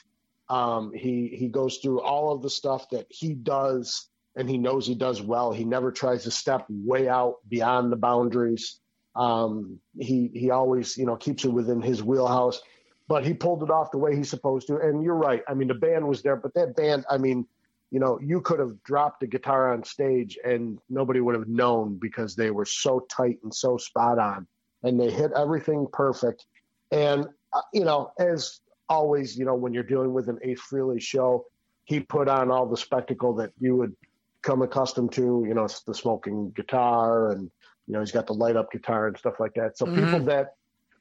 Um, 0.49 0.93
he 0.93 1.29
he 1.29 1.49
goes 1.49 1.79
through 1.79 2.01
all 2.01 2.33
of 2.33 2.43
the 2.43 2.51
stuff 2.51 2.89
that 2.91 3.07
he 3.11 3.35
does, 3.35 4.09
and 4.35 4.49
he 4.49 4.59
knows 4.59 4.87
he 4.87 4.95
does 4.95 5.21
well. 5.21 5.53
He 5.53 5.65
never 5.65 5.93
tries 5.93 6.25
to 6.25 6.31
step 6.31 6.67
way 6.69 7.09
out 7.09 7.37
beyond 7.49 7.93
the 7.93 7.97
boundaries. 7.97 8.81
Um, 9.19 9.81
he 9.99 10.31
he 10.33 10.51
always 10.51 10.97
you 10.97 11.05
know 11.05 11.17
keeps 11.17 11.45
it 11.45 11.53
within 11.53 11.83
his 11.83 12.03
wheelhouse, 12.03 12.61
but 13.09 13.27
he 13.27 13.35
pulled 13.35 13.65
it 13.65 13.71
off 13.71 13.91
the 13.91 13.99
way 13.99 14.15
he's 14.15 14.31
supposed 14.31 14.69
to. 14.69 14.77
And 14.77 15.03
you're 15.03 15.17
right. 15.17 15.43
I 15.49 15.55
mean, 15.55 15.69
the 15.69 15.75
band 15.75 16.07
was 16.07 16.23
there, 16.23 16.37
but 16.37 16.55
that 16.55 16.77
band, 16.77 17.05
I 17.11 17.19
mean, 17.19 17.45
you 17.91 17.99
know, 17.99 18.21
you 18.23 18.41
could 18.41 18.61
have 18.61 18.81
dropped 18.85 19.23
a 19.25 19.27
guitar 19.27 19.73
on 19.73 19.83
stage 19.83 20.39
and 20.45 20.79
nobody 20.89 21.21
would 21.21 21.35
have 21.35 21.49
known 21.49 21.99
because 21.99 22.37
they 22.37 22.51
were 22.51 22.65
so 22.65 23.07
tight 23.11 23.39
and 23.43 23.53
so 23.53 23.77
spot 23.77 24.21
on, 24.21 24.47
and 24.85 25.01
they 25.01 25.11
hit 25.11 25.33
everything 25.35 25.89
perfect. 25.93 26.45
And 26.93 27.27
uh, 27.53 27.63
you 27.73 27.85
know, 27.85 28.13
as 28.21 28.61
always, 28.89 29.37
you 29.37 29.45
know, 29.45 29.57
when 29.57 29.75
you're 29.75 29.83
dealing 29.83 30.13
with 30.13 30.29
an 30.29 30.39
Ace 30.43 30.61
Frehley 30.71 31.01
show, 31.01 31.45
he 31.85 32.01
put 32.01 32.29
on 32.29 32.51
all 32.53 32.67
the 32.67 32.77
spectacle 32.77 33.35
that 33.35 33.51
you 33.59 33.75
would 33.75 33.97
come 34.43 34.63
accustomed 34.63 35.13
to. 35.13 35.45
You 35.47 35.55
know, 35.55 35.67
the 35.87 35.95
smoking 35.95 36.51
guitar 36.51 37.33
and 37.33 37.51
you 37.89 37.95
know 37.95 38.01
he's 38.01 38.13
got 38.13 38.27
the 38.27 38.35
light 38.35 38.55
up 38.55 38.71
guitar 38.71 39.09
and 39.09 39.19
stuff 39.19 39.41
like 39.41 39.55
that. 39.55 39.79
So 39.79 39.87
mm-hmm. 39.87 40.05
people 40.05 40.21
that 40.27 40.55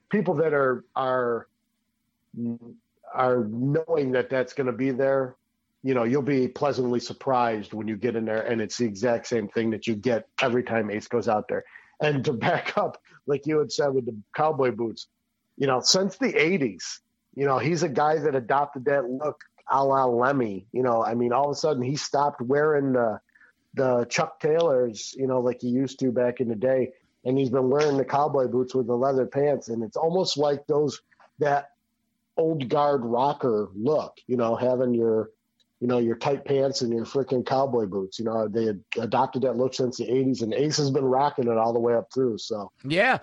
people 0.10 0.34
that 0.36 0.54
are 0.54 0.86
are 0.96 1.48
are 3.14 3.46
knowing 3.46 4.14
that 4.14 4.30
that's 4.30 4.54
going 4.54 4.68
to 4.68 4.74
be 4.74 4.92
there, 4.92 5.36
you 5.84 5.94
know, 5.94 6.04
you'll 6.04 6.22
be 6.22 6.48
pleasantly 6.48 7.00
surprised 7.00 7.74
when 7.74 7.88
you 7.88 7.96
get 7.96 8.16
in 8.16 8.26
there 8.26 8.42
and 8.42 8.62
it's 8.62 8.78
the 8.78 8.86
exact 8.86 9.28
same 9.28 9.48
thing 9.48 9.70
that 9.72 9.88
you 9.88 9.96
get 9.96 10.28
every 10.42 10.64
time 10.64 10.90
Ace 10.90 11.08
goes 11.08 11.28
out 11.28 11.48
there. 11.48 11.64
And 12.02 12.24
to 12.26 12.34
back 12.48 12.78
up, 12.78 13.02
like 13.26 13.46
you 13.46 13.60
had 13.60 13.72
said 13.72 13.90
with 13.90 14.06
the 14.06 14.16
cowboy 14.36 14.72
boots, 14.72 15.08
you 15.58 15.68
know, 15.68 15.82
since 15.82 16.18
the 16.18 16.32
80s, 16.34 17.00
you 17.36 17.46
know, 17.46 17.58
he's 17.58 17.84
a 17.84 17.90
guy 17.90 18.18
that 18.20 18.36
adopted 18.36 18.86
that 18.86 19.10
look 19.10 19.42
a 19.70 19.84
la 19.84 20.06
Lemmy. 20.06 20.68
You 20.72 20.84
know, 20.84 21.04
I 21.04 21.16
mean, 21.16 21.34
all 21.34 21.46
of 21.46 21.52
a 21.52 21.60
sudden 21.60 21.84
he 21.84 21.96
stopped 21.96 22.42
wearing 22.42 22.94
the 22.94 23.20
the 23.78 24.06
Chuck 24.10 24.40
Taylors, 24.40 25.16
you 25.18 25.28
know, 25.28 25.40
like 25.40 25.62
he 25.62 25.70
used 25.70 26.00
to 26.00 26.12
back 26.12 26.40
in 26.42 26.50
the 26.50 26.56
day, 26.56 26.94
and 27.24 27.38
he's 27.38 27.50
been 27.50 27.70
wearing 27.70 27.98
the 27.98 28.06
cowboy 28.06 28.48
boots 28.48 28.76
with 28.76 28.88
the 28.88 28.96
leather 28.96 29.26
pants, 29.26 29.70
and 29.70 29.84
it's 29.84 29.98
almost 29.98 30.38
like 30.38 30.68
those 30.68 31.02
that 31.40 31.72
old 32.36 32.68
guard 32.70 33.02
rocker 33.04 33.70
look, 33.76 34.18
you 34.28 34.38
know, 34.38 34.56
having 34.56 34.94
your 34.94 35.30
you 35.80 35.88
know, 35.88 36.00
your 36.00 36.16
tight 36.16 36.44
pants 36.44 36.82
and 36.82 36.92
your 36.92 37.06
freaking 37.06 37.46
cowboy 37.46 37.86
boots. 37.86 38.18
You 38.18 38.26
know, 38.26 38.48
they 38.48 38.74
adopted 39.00 39.44
that 39.44 39.58
look 39.58 39.74
since 39.74 39.98
the 39.98 40.06
80s, 40.06 40.42
and 40.42 40.54
Ace 40.54 40.78
has 40.78 40.90
been 40.90 41.06
rocking 41.06 41.48
it 41.48 41.58
all 41.58 41.74
the 41.74 41.80
way 41.80 41.94
up 41.94 42.12
through. 42.14 42.40
So, 42.40 42.72
yeah. 42.84 43.20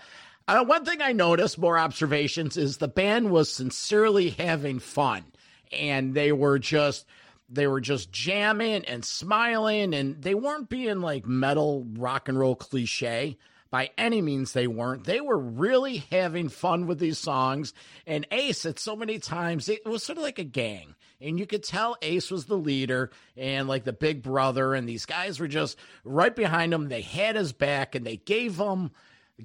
Uh, 0.46 0.64
one 0.64 0.84
thing 0.84 1.00
I 1.00 1.12
noticed, 1.12 1.58
more 1.58 1.78
observations, 1.78 2.56
is 2.56 2.76
the 2.76 2.88
band 2.88 3.30
was 3.30 3.50
sincerely 3.50 4.30
having 4.30 4.78
fun, 4.78 5.24
and 5.72 6.14
they 6.14 6.32
were 6.32 6.58
just 6.58 7.06
they 7.54 7.66
were 7.66 7.80
just 7.80 8.12
jamming 8.12 8.84
and 8.84 9.04
smiling 9.04 9.94
and 9.94 10.20
they 10.22 10.34
weren't 10.34 10.68
being 10.68 11.00
like 11.00 11.26
metal 11.26 11.86
rock 11.96 12.28
and 12.28 12.38
roll 12.38 12.56
cliche 12.56 13.36
by 13.70 13.90
any 13.98 14.22
means 14.22 14.52
they 14.52 14.68
weren't. 14.68 15.04
They 15.04 15.20
were 15.20 15.38
really 15.38 15.96
having 16.10 16.48
fun 16.48 16.86
with 16.86 16.98
these 16.98 17.18
songs 17.18 17.72
and 18.06 18.26
ace 18.30 18.66
at 18.66 18.78
so 18.78 18.94
many 18.94 19.18
times 19.18 19.68
it 19.68 19.84
was 19.84 20.04
sort 20.04 20.18
of 20.18 20.24
like 20.24 20.38
a 20.38 20.44
gang 20.44 20.94
and 21.20 21.38
you 21.38 21.46
could 21.46 21.64
tell 21.64 21.96
ace 22.02 22.30
was 22.30 22.44
the 22.44 22.56
leader 22.56 23.10
and 23.36 23.66
like 23.66 23.84
the 23.84 23.92
big 23.92 24.22
brother 24.22 24.74
and 24.74 24.88
these 24.88 25.06
guys 25.06 25.40
were 25.40 25.48
just 25.48 25.76
right 26.04 26.36
behind 26.36 26.72
him. 26.72 26.88
They 26.88 27.00
had 27.00 27.34
his 27.34 27.52
back 27.52 27.94
and 27.94 28.06
they 28.06 28.16
gave 28.16 28.58
him 28.58 28.90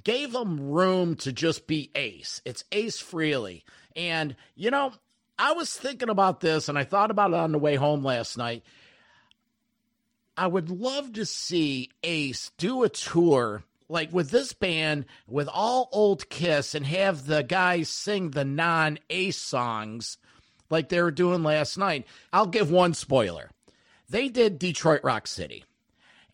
gave 0.03 0.35
him 0.35 0.59
room 0.59 1.15
to 1.15 1.33
just 1.33 1.65
be 1.65 1.89
ace. 1.95 2.41
It's 2.45 2.63
ace 2.71 3.01
Frehley 3.01 3.63
and 3.95 4.35
you 4.55 4.69
know 4.69 4.93
I 5.39 5.53
was 5.53 5.74
thinking 5.74 6.10
about 6.10 6.41
this 6.41 6.67
and 6.67 6.77
I 6.77 6.84
thought 6.84 7.12
about 7.12 7.31
it 7.31 7.38
on 7.38 7.53
the 7.53 7.58
way 7.58 7.75
home 7.75 8.03
last 8.03 8.38
night. 8.38 8.62
I 10.36 10.48
would 10.48 10.69
love 10.69 11.13
to 11.13 11.25
see 11.25 11.89
Ace 12.03 12.51
do 12.58 12.84
a 12.84 12.89
tour 12.89 13.63
like 13.88 14.13
with 14.13 14.31
this 14.31 14.51
band 14.53 15.05
with 15.27 15.48
all 15.51 15.89
old 15.93 16.29
Kiss 16.29 16.75
and 16.75 16.86
have 16.86 17.25
the 17.25 17.41
guys 17.41 17.88
sing 17.88 18.31
the 18.31 18.46
non 18.46 19.00
Ace 19.10 19.38
songs 19.38 20.17
like 20.69 20.89
they 20.89 21.01
were 21.01 21.10
doing 21.10 21.41
last 21.41 21.77
night. 21.77 22.05
I'll 22.31 22.46
give 22.46 22.69
one 22.69 22.93
spoiler. 22.93 23.50
They 24.10 24.27
did 24.27 24.60
Detroit 24.60 25.01
Rock 25.03 25.25
City. 25.25 25.63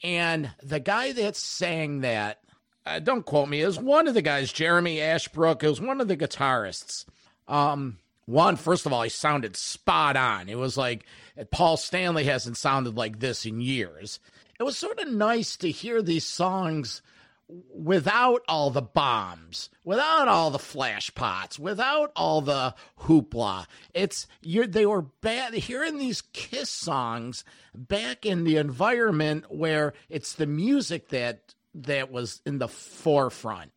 And 0.04 0.52
the 0.62 0.80
guy 0.80 1.14
that 1.14 1.36
sang 1.36 2.02
that, 2.02 2.40
uh, 2.86 3.00
don't 3.00 3.26
quote 3.26 3.50
me, 3.50 3.62
is 3.62 3.80
one 3.80 4.08
of 4.08 4.14
the 4.14 4.22
guys, 4.22 4.52
Jeremy 4.52 4.98
Asbrock, 4.98 5.64
is 5.64 5.80
one 5.80 6.02
of 6.02 6.08
the 6.08 6.18
guitarists. 6.18 7.06
Um, 7.48 7.98
one, 8.26 8.56
first 8.56 8.86
of 8.86 8.94
all, 8.94 9.04
he 9.04 9.10
sounded 9.10 9.56
spot 9.56 10.18
on. 10.18 10.50
It 10.50 10.58
was 10.58 10.78
like 10.78 11.06
Paul 11.52 11.78
Stanley 11.78 12.24
hasn't 12.24 12.58
sounded 12.58 12.96
like 12.96 13.20
this 13.20 13.46
in 13.46 13.62
years. 13.62 14.20
It 14.60 14.64
was 14.64 14.78
sort 14.78 15.00
of 15.00 15.10
nice 15.10 15.58
to 15.58 15.70
hear 15.70 16.02
these 16.02 16.26
songs 16.26 17.02
without 17.48 18.42
all 18.48 18.72
the 18.72 18.82
bombs, 18.82 19.70
without 19.84 20.28
all 20.28 20.50
the 20.50 20.58
flash 20.58 21.14
pots, 21.14 21.60
without 21.60 22.12
all 22.16 22.42
the 22.42 22.74
hoopla. 23.02 23.68
It's 23.94 24.28
you 24.42 24.66
they 24.66 24.86
were 24.86 25.04
bad 25.04 25.54
hearing 25.54 26.00
these 26.00 26.22
Kiss 26.34 26.72
songs 26.72 27.44
back 27.76 28.26
in 28.26 28.44
the 28.44 28.58
environment 28.58 29.46
where 29.50 29.94
it's 30.10 30.34
the 30.34 30.48
music 30.48 31.10
that 31.10 31.54
that 31.76 32.12
was 32.12 32.42
in 32.46 32.58
the 32.58 32.68
forefront. 32.68 33.72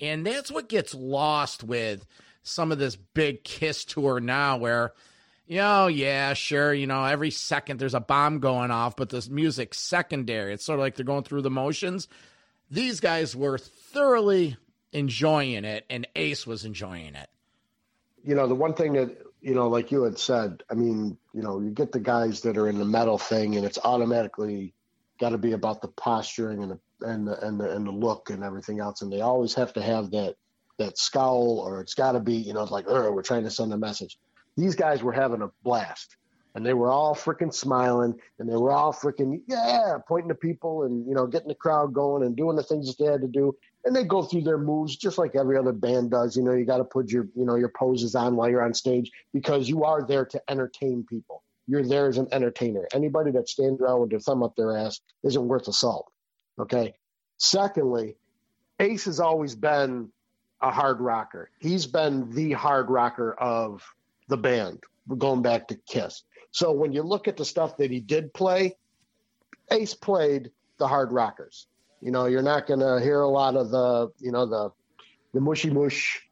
And 0.00 0.26
that's 0.26 0.50
what 0.50 0.68
gets 0.68 0.94
lost 0.94 1.64
with 1.64 2.04
some 2.46 2.72
of 2.72 2.78
this 2.78 2.96
big 2.96 3.44
Kiss 3.44 3.84
tour 3.84 4.20
now 4.20 4.56
where, 4.56 4.92
you 5.46 5.56
know, 5.56 5.86
yeah, 5.86 6.34
sure, 6.34 6.72
you 6.72 6.86
know, 6.86 7.04
every 7.04 7.30
second 7.30 7.78
there's 7.78 7.94
a 7.94 8.00
bomb 8.00 8.38
going 8.38 8.70
off, 8.70 8.96
but 8.96 9.10
this 9.10 9.28
music's 9.28 9.78
secondary. 9.78 10.54
It's 10.54 10.64
sort 10.64 10.78
of 10.78 10.82
like 10.82 10.94
they're 10.94 11.04
going 11.04 11.24
through 11.24 11.42
the 11.42 11.50
motions. 11.50 12.08
These 12.70 13.00
guys 13.00 13.36
were 13.36 13.58
thoroughly 13.58 14.56
enjoying 14.92 15.64
it, 15.64 15.84
and 15.90 16.06
Ace 16.16 16.46
was 16.46 16.64
enjoying 16.64 17.14
it. 17.14 17.28
You 18.24 18.34
know, 18.34 18.46
the 18.46 18.54
one 18.54 18.74
thing 18.74 18.94
that, 18.94 19.16
you 19.40 19.54
know, 19.54 19.68
like 19.68 19.92
you 19.92 20.02
had 20.02 20.18
said, 20.18 20.62
I 20.70 20.74
mean, 20.74 21.16
you 21.32 21.42
know, 21.42 21.60
you 21.60 21.70
get 21.70 21.92
the 21.92 22.00
guys 22.00 22.40
that 22.42 22.56
are 22.56 22.68
in 22.68 22.78
the 22.78 22.84
metal 22.84 23.18
thing, 23.18 23.56
and 23.56 23.64
it's 23.64 23.78
automatically 23.82 24.74
got 25.20 25.30
to 25.30 25.38
be 25.38 25.52
about 25.52 25.80
the 25.82 25.88
posturing 25.88 26.62
and 26.62 26.72
the 26.72 26.80
and 27.06 27.28
the, 27.28 27.46
and 27.46 27.60
the 27.60 27.70
and 27.70 27.86
the 27.86 27.92
look 27.92 28.30
and 28.30 28.42
everything 28.42 28.80
else, 28.80 29.02
and 29.02 29.12
they 29.12 29.20
always 29.20 29.54
have 29.54 29.72
to 29.74 29.82
have 29.82 30.10
that 30.12 30.36
that 30.78 30.98
scowl 30.98 31.62
or 31.64 31.80
it's 31.80 31.94
got 31.94 32.12
to 32.12 32.20
be, 32.20 32.34
you 32.34 32.52
know, 32.52 32.62
it's 32.62 32.72
like, 32.72 32.86
oh, 32.88 33.10
we're 33.12 33.22
trying 33.22 33.44
to 33.44 33.50
send 33.50 33.72
a 33.72 33.76
message. 33.76 34.18
These 34.56 34.74
guys 34.74 35.02
were 35.02 35.12
having 35.12 35.42
a 35.42 35.50
blast 35.62 36.16
and 36.54 36.64
they 36.64 36.72
were 36.72 36.90
all 36.90 37.14
freaking 37.14 37.52
smiling 37.52 38.18
and 38.38 38.48
they 38.48 38.56
were 38.56 38.72
all 38.72 38.92
freaking, 38.92 39.42
yeah, 39.46 39.98
pointing 40.08 40.30
to 40.30 40.34
people 40.34 40.84
and, 40.84 41.06
you 41.06 41.14
know, 41.14 41.26
getting 41.26 41.48
the 41.48 41.54
crowd 41.54 41.92
going 41.92 42.22
and 42.22 42.34
doing 42.34 42.56
the 42.56 42.62
things 42.62 42.86
that 42.86 43.02
they 43.02 43.10
had 43.10 43.20
to 43.20 43.28
do. 43.28 43.54
And 43.84 43.94
they 43.94 44.04
go 44.04 44.22
through 44.22 44.42
their 44.42 44.58
moves 44.58 44.96
just 44.96 45.18
like 45.18 45.36
every 45.36 45.58
other 45.58 45.72
band 45.72 46.10
does. 46.10 46.34
You 46.36 46.42
know, 46.42 46.52
you 46.52 46.64
got 46.64 46.78
to 46.78 46.84
put 46.84 47.10
your, 47.10 47.28
you 47.36 47.44
know, 47.44 47.56
your 47.56 47.68
poses 47.68 48.14
on 48.14 48.36
while 48.36 48.48
you're 48.48 48.64
on 48.64 48.72
stage 48.72 49.12
because 49.34 49.68
you 49.68 49.84
are 49.84 50.06
there 50.06 50.24
to 50.24 50.42
entertain 50.48 51.04
people. 51.08 51.42
You're 51.68 51.84
there 51.86 52.08
as 52.08 52.16
an 52.16 52.28
entertainer. 52.32 52.88
Anybody 52.94 53.32
that 53.32 53.48
stands 53.48 53.80
around 53.80 54.00
with 54.00 54.10
their 54.10 54.20
thumb 54.20 54.42
up 54.42 54.56
their 54.56 54.76
ass 54.76 55.00
isn't 55.24 55.48
worth 55.48 55.68
a 55.68 55.72
salt. 55.72 56.10
Okay. 56.58 56.94
Secondly, 57.36 58.16
Ace 58.80 59.04
has 59.04 59.20
always 59.20 59.54
been 59.54 60.10
a 60.60 60.70
hard 60.70 61.00
rocker. 61.00 61.50
He's 61.58 61.86
been 61.86 62.30
the 62.30 62.52
hard 62.52 62.90
rocker 62.90 63.34
of 63.34 63.82
the 64.28 64.36
band, 64.36 64.82
going 65.18 65.42
back 65.42 65.68
to 65.68 65.76
Kiss. 65.88 66.22
So 66.50 66.72
when 66.72 66.92
you 66.92 67.02
look 67.02 67.28
at 67.28 67.36
the 67.36 67.44
stuff 67.44 67.76
that 67.76 67.90
he 67.90 68.00
did 68.00 68.32
play, 68.32 68.76
Ace 69.70 69.94
played 69.94 70.50
the 70.78 70.88
hard 70.88 71.12
rockers. 71.12 71.66
You 72.00 72.10
know, 72.10 72.26
you're 72.26 72.42
not 72.42 72.66
going 72.66 72.80
to 72.80 73.00
hear 73.02 73.20
a 73.20 73.28
lot 73.28 73.56
of 73.56 73.70
the, 73.70 74.10
you 74.20 74.32
know, 74.32 74.46
the 74.46 74.70
the 75.34 75.40
mushy 75.40 75.70
mush 75.70 76.22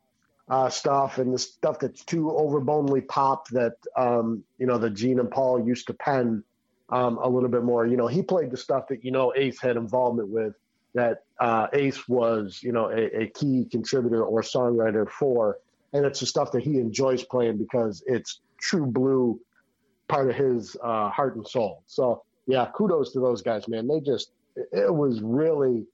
uh, 0.48 0.70
stuff 0.70 1.18
and 1.18 1.34
the 1.34 1.38
stuff 1.38 1.78
that's 1.78 2.04
too 2.04 2.26
overbonely 2.26 3.06
pop 3.06 3.48
that, 3.48 3.76
um, 3.96 4.42
you 4.58 4.66
know, 4.66 4.78
the 4.78 4.90
Gene 4.90 5.20
and 5.20 5.30
Paul 5.30 5.66
used 5.66 5.86
to 5.88 5.94
pen 5.94 6.42
um, 6.90 7.18
a 7.18 7.28
little 7.28 7.48
bit 7.48 7.64
more. 7.64 7.86
You 7.86 7.96
know, 7.96 8.06
he 8.06 8.22
played 8.22 8.50
the 8.50 8.56
stuff 8.56 8.88
that, 8.88 9.04
you 9.04 9.10
know, 9.10 9.32
Ace 9.36 9.60
had 9.60 9.76
involvement 9.76 10.28
with 10.28 10.54
that 10.94 11.24
uh, 11.40 11.66
Ace 11.72 12.08
was, 12.08 12.60
you 12.62 12.72
know, 12.72 12.90
a, 12.90 13.22
a, 13.22 13.26
key 13.28 13.66
contributor 13.70 14.24
or 14.24 14.42
songwriter 14.42 15.08
for, 15.10 15.58
and 15.92 16.06
it's 16.06 16.20
the 16.20 16.26
stuff 16.26 16.52
that 16.52 16.62
he 16.62 16.78
enjoys 16.78 17.24
playing 17.24 17.58
because 17.58 18.02
it's 18.06 18.40
true 18.60 18.86
blue, 18.86 19.40
part 20.08 20.30
of 20.30 20.36
his 20.36 20.76
uh, 20.82 21.10
heart 21.10 21.36
and 21.36 21.46
soul. 21.46 21.82
So 21.86 22.22
yeah, 22.46 22.68
kudos 22.74 23.12
to 23.12 23.20
those 23.20 23.42
guys, 23.42 23.68
man. 23.68 23.88
They 23.88 24.00
just, 24.00 24.30
it 24.56 24.94
was 24.94 25.20
really 25.20 25.86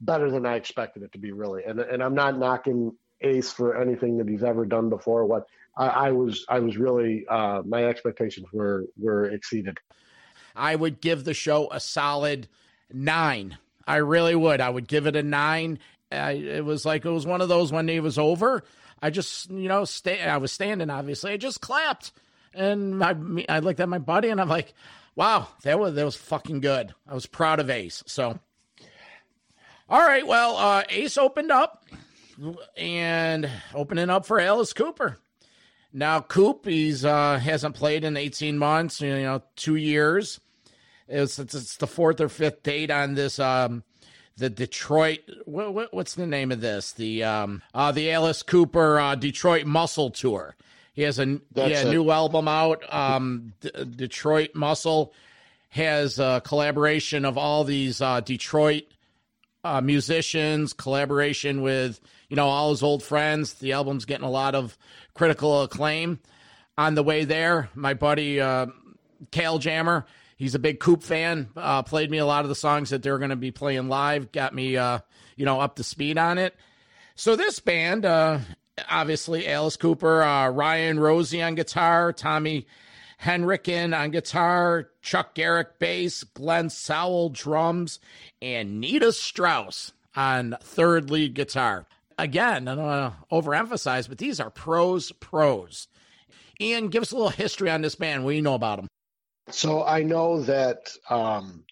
better 0.00 0.30
than 0.30 0.44
I 0.44 0.56
expected 0.56 1.02
it 1.02 1.12
to 1.12 1.18
be, 1.18 1.32
really. 1.32 1.64
And 1.64 1.80
and 1.80 2.02
I'm 2.02 2.14
not 2.14 2.38
knocking 2.38 2.92
Ace 3.22 3.52
for 3.52 3.80
anything 3.80 4.18
that 4.18 4.28
he's 4.28 4.42
ever 4.42 4.66
done 4.66 4.88
before. 4.88 5.24
What 5.24 5.46
I, 5.76 5.86
I 5.86 6.10
was, 6.10 6.44
I 6.48 6.58
was 6.58 6.76
really, 6.76 7.26
uh, 7.28 7.62
my 7.64 7.84
expectations 7.84 8.46
were 8.52 8.84
were 8.98 9.30
exceeded. 9.30 9.78
I 10.54 10.76
would 10.76 11.00
give 11.00 11.24
the 11.24 11.34
show 11.34 11.68
a 11.70 11.80
solid 11.80 12.48
nine 12.92 13.56
I 13.86 13.96
really 13.96 14.34
would. 14.34 14.60
I 14.60 14.70
would 14.70 14.88
give 14.88 15.06
it 15.06 15.16
a 15.16 15.22
nine. 15.22 15.78
I, 16.10 16.32
it 16.32 16.64
was 16.64 16.84
like 16.84 17.04
it 17.04 17.10
was 17.10 17.26
one 17.26 17.40
of 17.40 17.48
those 17.48 17.72
when 17.72 17.88
it 17.88 18.02
was 18.02 18.18
over. 18.18 18.62
I 19.00 19.10
just 19.10 19.50
you 19.50 19.68
know 19.68 19.84
stay. 19.84 20.22
I 20.22 20.36
was 20.36 20.52
standing 20.52 20.90
obviously. 20.90 21.32
I 21.32 21.36
just 21.36 21.60
clapped, 21.60 22.12
and 22.54 23.02
I 23.02 23.14
I 23.48 23.58
looked 23.60 23.80
at 23.80 23.88
my 23.88 23.98
buddy 23.98 24.28
and 24.28 24.40
I'm 24.40 24.48
like, 24.48 24.74
wow, 25.16 25.48
that 25.62 25.78
was 25.78 25.94
that 25.94 26.04
was 26.04 26.16
fucking 26.16 26.60
good. 26.60 26.94
I 27.08 27.14
was 27.14 27.26
proud 27.26 27.60
of 27.60 27.70
Ace. 27.70 28.02
So, 28.06 28.38
all 29.88 30.00
right, 30.00 30.26
well, 30.26 30.56
uh, 30.56 30.84
Ace 30.88 31.18
opened 31.18 31.50
up 31.50 31.84
and 32.76 33.50
opening 33.74 34.10
up 34.10 34.26
for 34.26 34.40
Alice 34.40 34.72
Cooper. 34.72 35.18
Now 35.92 36.20
Coop, 36.20 36.64
he's 36.64 37.04
uh, 37.04 37.38
hasn't 37.38 37.74
played 37.74 38.04
in 38.04 38.16
18 38.16 38.56
months, 38.56 39.00
you 39.00 39.14
know, 39.14 39.42
two 39.56 39.76
years. 39.76 40.40
It's, 41.12 41.38
it's, 41.38 41.54
it's 41.54 41.76
the 41.76 41.86
fourth 41.86 42.20
or 42.20 42.28
fifth 42.28 42.62
date 42.62 42.90
on 42.90 43.14
this 43.14 43.38
um, 43.38 43.84
the 44.36 44.48
Detroit. 44.50 45.20
What, 45.44 45.74
what, 45.74 45.94
what's 45.94 46.14
the 46.14 46.26
name 46.26 46.50
of 46.50 46.60
this? 46.60 46.92
The 46.92 47.24
um, 47.24 47.62
uh, 47.74 47.92
the 47.92 48.10
Alice 48.10 48.42
Cooper 48.42 48.98
uh, 48.98 49.14
Detroit 49.14 49.66
Muscle 49.66 50.10
Tour. 50.10 50.56
He 50.94 51.02
has 51.02 51.18
a 51.18 51.40
yeah, 51.54 51.84
new 51.84 52.10
album 52.10 52.48
out. 52.48 52.82
Um, 52.92 53.54
D- 53.60 53.70
Detroit 53.96 54.50
Muscle 54.54 55.12
has 55.70 56.18
a 56.18 56.42
collaboration 56.44 57.24
of 57.24 57.38
all 57.38 57.64
these 57.64 58.00
uh, 58.00 58.20
Detroit 58.20 58.84
uh, 59.64 59.80
musicians, 59.80 60.72
collaboration 60.72 61.62
with 61.62 62.00
you 62.28 62.36
know 62.36 62.48
all 62.48 62.70
his 62.70 62.82
old 62.82 63.02
friends. 63.02 63.54
The 63.54 63.72
album's 63.72 64.04
getting 64.04 64.26
a 64.26 64.30
lot 64.30 64.54
of 64.54 64.76
critical 65.14 65.62
acclaim. 65.62 66.20
On 66.78 66.94
the 66.94 67.02
way 67.02 67.26
there, 67.26 67.68
my 67.74 67.92
buddy 67.92 68.40
uh, 68.40 68.66
Kale 69.30 69.58
Jammer 69.58 70.06
he's 70.42 70.56
a 70.56 70.58
big 70.58 70.80
Coop 70.80 71.04
fan. 71.04 71.50
Uh, 71.56 71.84
played 71.84 72.10
me 72.10 72.18
a 72.18 72.26
lot 72.26 72.44
of 72.44 72.48
the 72.48 72.56
songs 72.56 72.90
that 72.90 73.00
they're 73.00 73.18
going 73.18 73.30
to 73.30 73.36
be 73.36 73.52
playing 73.52 73.88
live. 73.88 74.32
Got 74.32 74.52
me, 74.52 74.76
uh, 74.76 74.98
you 75.36 75.44
know, 75.44 75.60
up 75.60 75.76
to 75.76 75.84
speed 75.84 76.18
on 76.18 76.36
it. 76.36 76.56
So 77.14 77.36
this 77.36 77.60
band, 77.60 78.04
uh, 78.04 78.40
obviously 78.90 79.46
Alice 79.46 79.76
Cooper, 79.76 80.20
uh, 80.20 80.48
Ryan 80.48 80.98
Roxie 80.98 81.46
on 81.46 81.54
guitar, 81.54 82.12
Tommy 82.12 82.66
Henriksen 83.18 83.94
on 83.94 84.10
guitar, 84.10 84.88
Chuck 85.00 85.36
Garrick 85.36 85.78
bass, 85.78 86.24
Glenn 86.24 86.70
Sobel 86.70 87.32
drums, 87.32 88.00
and 88.40 88.80
Nita 88.80 89.12
Strauss 89.12 89.92
on 90.16 90.56
third 90.60 91.08
lead 91.08 91.34
guitar. 91.34 91.86
Again, 92.18 92.66
I 92.66 92.74
don't 92.74 92.84
want 92.84 93.14
to 93.14 93.34
overemphasize, 93.34 94.08
but 94.08 94.18
these 94.18 94.40
are 94.40 94.50
pros, 94.50 95.12
pros. 95.12 95.86
Ian, 96.60 96.88
give 96.88 97.02
us 97.02 97.12
a 97.12 97.14
little 97.14 97.30
history 97.30 97.70
on 97.70 97.82
this 97.82 97.94
band. 97.94 98.28
You 98.28 98.42
know 98.42 98.54
about 98.54 98.78
them? 98.78 98.88
So 99.50 99.84
I 99.84 100.02
know 100.02 100.42
that 100.42 100.90
um, 101.10 101.64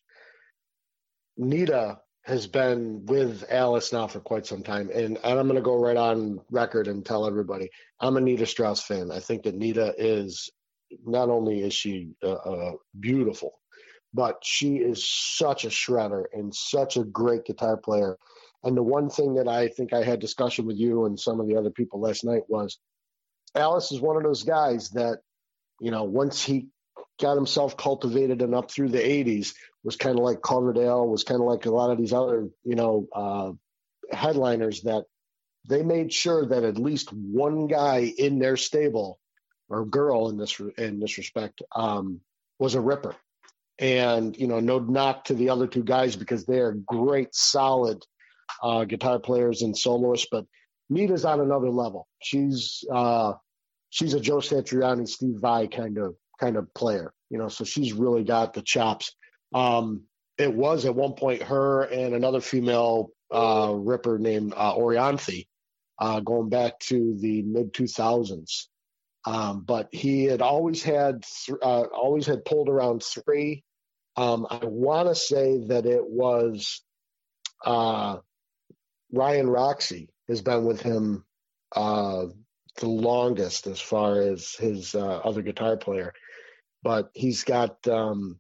Nita 1.37 2.01
has 2.25 2.47
been 2.47 3.07
with 3.07 3.45
Alice 3.51 3.93
now 3.93 4.07
for 4.07 4.21
quite 4.21 4.47
some 4.47 4.63
time, 4.63 4.91
and, 4.93 5.17
and 5.17 5.39
I'm 5.39 5.47
going 5.47 5.55
to 5.55 5.63
go 5.63 5.77
right 5.77 5.97
on 5.97 6.41
record 6.51 6.89
and 6.89 7.05
tell 7.05 7.27
everybody 7.27 7.71
I'm 7.99 8.17
a 8.17 8.21
Nita 8.21 8.47
Strauss 8.47 8.83
fan. 8.83 9.11
I 9.11 9.21
think 9.21 9.45
that 9.45 9.55
Nita 9.55 9.95
is 9.97 10.51
not 11.05 11.31
only 11.31 11.63
is 11.63 11.73
she 11.73 12.11
uh, 12.23 12.33
uh, 12.33 12.73
beautiful, 12.99 13.61
but 14.13 14.41
she 14.43 14.77
is 14.77 15.09
such 15.09 15.65
a 15.65 15.69
shredder 15.69 16.25
and 16.33 16.55
such 16.55 16.97
a 16.97 17.05
great 17.05 17.45
guitar 17.45 17.77
player. 17.77 18.17
And 18.63 18.77
the 18.77 18.83
one 18.83 19.09
thing 19.09 19.35
that 19.35 19.49
I 19.49 19.69
think 19.69 19.93
I 19.93 20.03
had 20.03 20.21
discussion 20.21 20.67
with 20.67 20.77
you 20.77 21.07
and 21.07 21.19
some 21.19 21.41
of 21.41 21.47
the 21.47 21.57
other 21.57 21.71
people 21.71 22.01
last 22.01 22.25
night 22.25 22.43
was 22.49 22.79
Alice 23.55 23.93
is 23.93 24.01
one 24.01 24.17
of 24.17 24.23
those 24.23 24.43
guys 24.43 24.91
that, 24.91 25.21
you 25.81 25.91
know, 25.91 26.05
once 26.05 26.45
he 26.45 26.69
got 27.21 27.37
himself 27.37 27.77
cultivated 27.77 28.43
and 28.43 28.55
up 28.55 28.71
through 28.71 28.89
the 28.89 28.99
80s 28.99 29.55
was 29.85 29.97
kind 29.97 30.19
of 30.19 30.25
like 30.25 30.43
Coverdale, 30.43 31.07
was 31.07 31.25
kind 31.25 31.41
of 31.41 31.47
like 31.47 31.67
a 31.67 31.71
lot 31.71 31.91
of 31.91 31.99
these 31.99 32.13
other, 32.13 32.49
you 32.65 32.75
know, 32.75 33.07
uh, 33.15 33.53
headliners 34.13 34.83
that 34.83 35.05
they 35.69 35.83
made 35.83 36.13
sure 36.13 36.47
that 36.47 36.65
at 36.65 36.79
least 36.79 37.13
one 37.13 37.67
guy 37.67 38.13
in 38.17 38.39
their 38.39 38.57
stable 38.57 39.19
or 39.69 39.85
girl 39.85 40.29
in 40.29 40.37
this 40.37 40.59
in 40.79 41.01
this 41.01 41.19
respect 41.19 41.63
um, 41.75 42.21
was 42.59 42.75
a 42.75 42.81
ripper. 42.81 43.15
And 43.79 44.37
you 44.37 44.47
know, 44.47 44.61
no 44.61 44.79
knock 44.79 45.27
to 45.27 45.35
the 45.35 45.51
other 45.51 45.67
two 45.67 45.85
guys 45.85 46.17
because 46.17 46.45
they 46.45 46.59
are 46.59 46.73
great, 46.73 47.35
solid 47.35 48.03
uh, 48.63 48.85
guitar 48.85 49.19
players 49.19 49.63
and 49.63 49.77
soloists. 49.77 50.27
But 50.31 50.45
Nita's 50.91 51.25
on 51.25 51.41
another 51.41 51.71
level. 51.71 52.07
She's 52.21 52.85
uh, 52.93 53.35
she's 53.89 54.13
a 54.13 54.21
Joe 54.21 54.39
Satriani, 54.39 55.09
Steve 55.09 55.37
Vai 55.41 55.67
kind 55.69 55.99
of 55.99 56.17
kind 56.41 56.57
of 56.57 56.73
player, 56.75 57.13
you 57.29 57.39
know, 57.39 57.49
so 57.49 57.65
she's 57.65 57.93
really 57.93 58.25
got 58.25 58.55
the 58.55 58.63
chops. 58.63 59.15
Um, 59.55 60.05
it 60.39 60.53
was 60.53 60.87
at 60.87 60.95
one 60.95 61.13
point 61.13 61.43
her 61.43 61.83
and 61.83 62.15
another 62.15 62.41
female 62.41 63.11
uh, 63.31 63.73
ripper 63.77 64.19
named 64.19 64.55
uh, 64.57 64.75
uh, 65.99 66.21
going 66.21 66.49
back 66.49 66.79
to 66.81 67.17
the 67.21 67.43
mid 67.43 67.75
2000s. 67.75 68.67
Um, 69.27 69.65
but 69.67 69.91
he 69.93 70.25
had 70.25 70.41
always 70.41 70.83
had 70.83 71.25
th- 71.25 71.59
uh, 71.61 71.83
always 71.83 72.25
had 72.27 72.47
pulled 72.47 72.71
around 72.71 73.03
three. 73.03 73.63
Um, 74.17 74.47
I 74.51 74.65
want 74.65 75.09
to 75.09 75.15
say 75.15 75.59
that 75.67 75.85
it 75.85 76.03
was 76.05 76.83
uh, 77.65 78.17
Ryan 79.13 79.49
Roxie 79.49 80.09
has 80.29 80.41
been 80.41 80.65
with 80.65 80.81
him 80.81 81.25
uh, 81.77 82.27
the 82.79 82.89
longest 82.89 83.67
as 83.67 83.79
far 83.79 84.21
as 84.21 84.55
his 84.55 84.95
uh, 84.95 85.19
other 85.19 85.43
guitar 85.43 85.77
player 85.77 86.15
but 86.83 87.11
he's 87.15 87.45
got, 87.45 87.87
um, 87.89 88.39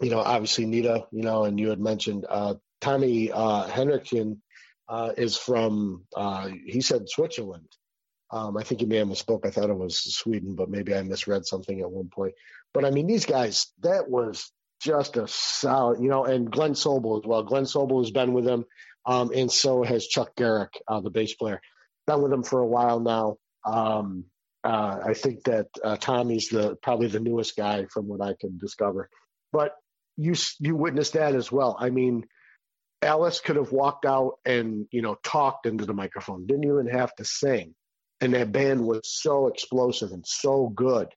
you 0.00 0.10
know, 0.10 0.20
obviously 0.20 0.66
Nita, 0.66 1.06
you 1.10 1.22
know, 1.22 1.44
and 1.44 1.58
you 1.58 1.68
had 1.68 1.80
mentioned 1.80 2.26
uh, 2.28 2.54
Tommy 2.80 3.30
uh, 3.30 3.66
Henriksen 3.66 4.42
uh, 4.88 5.12
is 5.16 5.36
from, 5.36 6.04
uh, 6.16 6.48
he 6.66 6.80
said 6.80 7.08
Switzerland. 7.08 7.68
Um, 8.30 8.56
I 8.56 8.62
think 8.62 8.80
he 8.80 8.86
may 8.86 8.96
have 8.96 9.08
misspoke. 9.08 9.46
I 9.46 9.50
thought 9.50 9.68
it 9.68 9.76
was 9.76 9.98
Sweden, 10.16 10.54
but 10.56 10.70
maybe 10.70 10.94
I 10.94 11.02
misread 11.02 11.44
something 11.44 11.80
at 11.80 11.90
one 11.90 12.08
point. 12.08 12.34
But 12.72 12.86
I 12.86 12.90
mean, 12.90 13.06
these 13.06 13.26
guys, 13.26 13.66
that 13.82 14.08
was 14.08 14.50
just 14.80 15.16
a 15.16 15.28
solid, 15.28 16.00
you 16.00 16.08
know, 16.08 16.24
and 16.24 16.50
Glenn 16.50 16.72
Sobel 16.72 17.20
as 17.20 17.26
well. 17.26 17.42
Glenn 17.42 17.64
Sobel 17.64 18.02
has 18.02 18.10
been 18.10 18.32
with 18.32 18.44
them, 18.44 18.64
um, 19.04 19.30
and 19.34 19.52
so 19.52 19.82
has 19.82 20.06
Chuck 20.06 20.34
Garrick, 20.34 20.80
uh, 20.88 21.00
the 21.00 21.10
bass 21.10 21.34
player. 21.34 21.60
Been 22.06 22.22
with 22.22 22.30
them 22.30 22.42
for 22.42 22.60
a 22.60 22.66
while 22.66 23.00
now. 23.00 23.36
Um, 23.64 24.24
uh, 24.64 25.00
I 25.04 25.14
think 25.14 25.44
that 25.44 25.68
uh, 25.82 25.96
Tommy's 25.96 26.48
the 26.48 26.76
probably 26.82 27.08
the 27.08 27.20
newest 27.20 27.56
guy 27.56 27.86
from 27.86 28.06
what 28.06 28.20
I 28.20 28.34
can 28.38 28.58
discover. 28.58 29.08
But 29.52 29.74
you 30.16 30.34
you 30.60 30.76
witnessed 30.76 31.14
that 31.14 31.34
as 31.34 31.50
well. 31.50 31.76
I 31.78 31.90
mean, 31.90 32.24
Alice 33.00 33.40
could 33.40 33.56
have 33.56 33.72
walked 33.72 34.04
out 34.04 34.34
and 34.44 34.86
you 34.90 35.02
know 35.02 35.16
talked 35.22 35.66
into 35.66 35.84
the 35.84 35.94
microphone, 35.94 36.46
didn't 36.46 36.64
even 36.64 36.86
have 36.88 37.14
to 37.16 37.24
sing, 37.24 37.74
and 38.20 38.34
that 38.34 38.52
band 38.52 38.86
was 38.86 39.00
so 39.04 39.48
explosive 39.48 40.12
and 40.12 40.24
so 40.26 40.68
good 40.68 41.08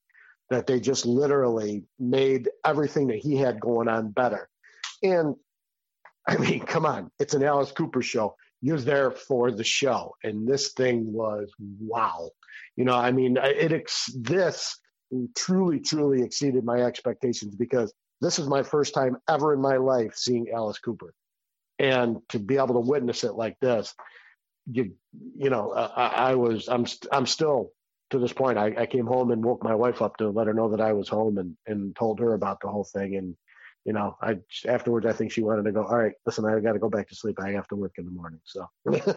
that 0.50 0.68
they 0.68 0.80
just 0.80 1.06
literally 1.06 1.84
made 2.00 2.50
everything 2.64 3.08
that 3.08 3.18
he 3.18 3.36
had 3.36 3.60
going 3.60 3.88
on 3.88 4.12
better. 4.12 4.48
And 5.04 5.36
I 6.28 6.38
mean, 6.38 6.62
come 6.62 6.86
on, 6.86 7.12
it's 7.20 7.36
an 7.36 7.44
Alice 7.44 7.72
Cooper 7.72 8.02
show. 8.02 8.36
You're 8.62 8.80
there 8.80 9.12
for 9.12 9.52
the 9.52 9.64
show, 9.64 10.16
and 10.24 10.48
this 10.48 10.74
thing 10.74 11.14
was 11.14 11.52
wow. 11.60 12.32
You 12.76 12.86
know, 12.86 12.96
I 12.96 13.12
mean, 13.12 13.38
it 13.38 13.72
ex- 13.72 14.14
this 14.20 14.78
truly, 15.36 15.80
truly 15.80 16.24
exceeded 16.24 16.64
my 16.64 16.82
expectations 16.82 17.56
because 17.56 17.94
this 18.22 18.40
is 18.40 18.48
my 18.48 18.64
first 18.64 18.94
time 18.94 19.18
ever 19.30 19.54
in 19.54 19.62
my 19.62 19.78
life 19.78 20.14
seeing 20.16 20.50
Alice 20.54 20.80
Cooper, 20.80 21.14
and 21.80 22.18
to 22.30 22.40
be 22.40 22.58
able 22.58 22.82
to 22.82 22.90
witness 22.90 23.24
it 23.24 23.34
like 23.34 23.58
this, 23.60 23.94
you, 24.70 24.94
you 25.38 25.50
know, 25.50 25.72
I, 25.72 26.08
I 26.32 26.36
was, 26.36 26.68
I'm, 26.68 26.86
I'm 27.12 27.26
still 27.26 27.72
to 28.12 28.20
this 28.20 28.34
point. 28.34 28.58
I, 28.58 28.74
I 28.78 28.86
came 28.86 29.06
home 29.06 29.32
and 29.32 29.44
woke 29.44 29.64
my 29.64 29.76
wife 29.76 30.02
up 30.02 30.18
to 30.18 30.30
let 30.30 30.48
her 30.48 30.54
know 30.54 30.70
that 30.70 30.82
I 30.82 30.94
was 30.94 31.10
home 31.10 31.38
and 31.38 31.56
and 31.66 31.96
told 31.96 32.20
her 32.20 32.34
about 32.34 32.60
the 32.62 32.68
whole 32.68 32.84
thing 32.84 33.16
and 33.16 33.36
you 33.86 33.94
know, 33.94 34.18
I 34.22 34.38
afterwards 34.68 35.06
I 35.06 35.14
think 35.14 35.32
she 35.32 35.44
wanted 35.44 35.66
to 35.66 35.72
go. 35.72 35.84
All 35.84 35.98
right, 35.98 36.14
listen, 36.26 36.46
I 36.46 36.60
got 36.60 36.74
to 36.74 36.80
go 36.80 36.90
back 36.90 37.08
to 37.10 37.16
sleep. 37.16 37.40
I 37.40 37.52
have 37.52 37.68
to 37.68 37.76
work 37.76 37.94
in 37.98 38.06
the 38.06 38.12
morning. 38.12 38.40
So 38.44 38.68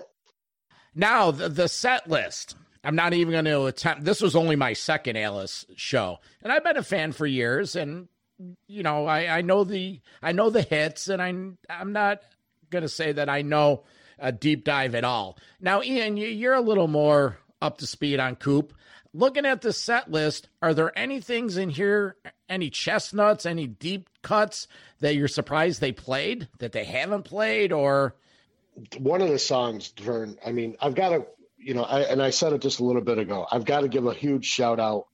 now 0.95 1.31
the, 1.31 1.49
the 1.49 1.69
set 1.69 2.09
list. 2.09 2.57
I'm 2.85 2.97
not 2.97 3.13
even 3.13 3.33
going 3.33 3.45
to 3.47 3.67
attempt. 3.67 4.05
This 4.05 4.21
was 4.21 4.37
only 4.37 4.57
my 4.57 4.73
second 4.73 5.17
Alice 5.17 5.67
show, 5.77 6.19
and 6.43 6.53
I've 6.53 6.65
been 6.65 6.77
a 6.77 6.83
fan 6.83 7.13
for 7.13 7.27
years. 7.27 7.77
And 7.77 8.09
you 8.67 8.83
know, 8.83 9.07
I, 9.07 9.39
I 9.39 9.43
know 9.43 9.65
the 9.65 10.01
I 10.23 10.33
know 10.33 10.51
the 10.51 10.63
hits, 10.63 11.09
and 11.09 11.21
I'm 11.21 11.59
I'm 11.69 11.93
not 11.93 12.23
going 12.71 12.83
to 12.83 12.89
say 12.89 13.13
that 13.13 13.29
I 13.29 13.43
know 13.43 13.85
a 14.19 14.33
deep 14.33 14.65
dive 14.65 14.95
at 14.95 15.05
all. 15.05 15.39
Now, 15.61 15.83
Ian, 15.83 16.17
you're 16.17 16.55
a 16.55 16.61
little 16.61 16.89
more 16.89 17.39
up 17.61 17.79
to 17.79 17.87
speed 17.87 18.21
on 18.21 18.37
Coop. 18.37 18.73
Looking 19.15 19.47
at 19.47 19.63
the 19.63 19.73
set 19.73 20.11
list, 20.11 20.49
are 20.61 20.75
there 20.75 20.97
any 20.97 21.21
things 21.21 21.57
in 21.57 21.71
here, 21.71 22.17
any 22.49 22.69
chestnuts, 22.69 23.47
any 23.47 23.67
deep 23.67 24.09
cuts 24.23 24.69
that 25.01 25.17
you're 25.17 25.29
surprised 25.29 25.81
they 25.81 25.93
played 25.93 26.49
that 26.59 26.73
they 26.73 26.85
haven't 26.85 27.23
played, 27.23 27.73
or 27.73 28.15
one 28.99 29.23
of 29.23 29.29
the 29.31 29.39
songs, 29.39 29.93
Vern? 30.01 30.37
I 30.45 30.53
mean, 30.53 30.77
I've 30.81 30.95
got 30.95 31.09
to 31.11 31.27
you 31.59 31.75
know, 31.75 31.83
I, 31.83 32.03
and 32.03 32.23
I 32.23 32.31
said 32.31 32.53
it 32.53 32.63
just 32.63 32.81
a 32.81 32.85
little 32.85 33.03
bit 33.03 33.19
ago. 33.19 33.47
I've 33.51 33.65
got 33.65 33.81
to 33.81 33.89
give 33.89 34.07
a 34.07 34.15
huge 34.15 34.47
shout 34.47 34.81
out. 34.81 35.07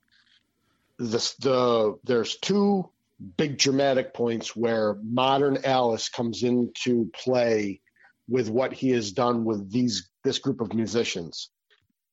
This 0.98 1.34
the 1.34 1.98
there's 2.04 2.36
two 2.36 2.88
big 3.36 3.58
dramatic 3.58 4.14
points 4.14 4.54
where 4.54 4.94
modern 5.02 5.58
Alice 5.64 6.08
comes 6.08 6.42
into 6.42 7.10
play 7.14 7.80
with 8.28 8.48
what 8.48 8.72
he 8.72 8.90
has 8.90 9.12
done 9.12 9.44
with 9.44 9.70
these 9.72 10.08
this 10.22 10.38
group 10.38 10.60
of 10.60 10.72
musicians. 10.72 11.50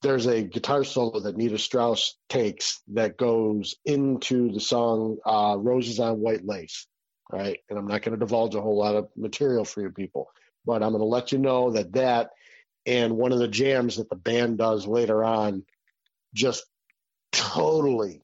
There's 0.01 0.25
a 0.25 0.41
guitar 0.41 0.83
solo 0.83 1.19
that 1.19 1.37
Nita 1.37 1.59
Strauss 1.59 2.17
takes 2.27 2.81
that 2.93 3.17
goes 3.17 3.75
into 3.85 4.51
the 4.51 4.59
song 4.59 5.17
uh, 5.25 5.55
"Roses 5.59 5.99
on 5.99 6.19
White 6.19 6.45
Lace," 6.45 6.87
right? 7.31 7.59
And 7.69 7.77
I'm 7.77 7.87
not 7.87 8.01
going 8.01 8.17
to 8.17 8.25
divulge 8.25 8.55
a 8.55 8.61
whole 8.61 8.77
lot 8.77 8.95
of 8.95 9.09
material 9.15 9.65
for 9.65 9.81
you 9.81 9.91
people, 9.91 10.27
but 10.65 10.81
I'm 10.81 10.91
going 10.91 11.01
to 11.01 11.05
let 11.05 11.31
you 11.31 11.37
know 11.37 11.71
that 11.71 11.93
that 11.93 12.31
and 12.85 13.17
one 13.17 13.31
of 13.31 13.39
the 13.39 13.47
jams 13.47 13.97
that 13.97 14.09
the 14.09 14.15
band 14.15 14.57
does 14.57 14.87
later 14.87 15.23
on 15.23 15.63
just 16.33 16.63
totally. 17.31 18.21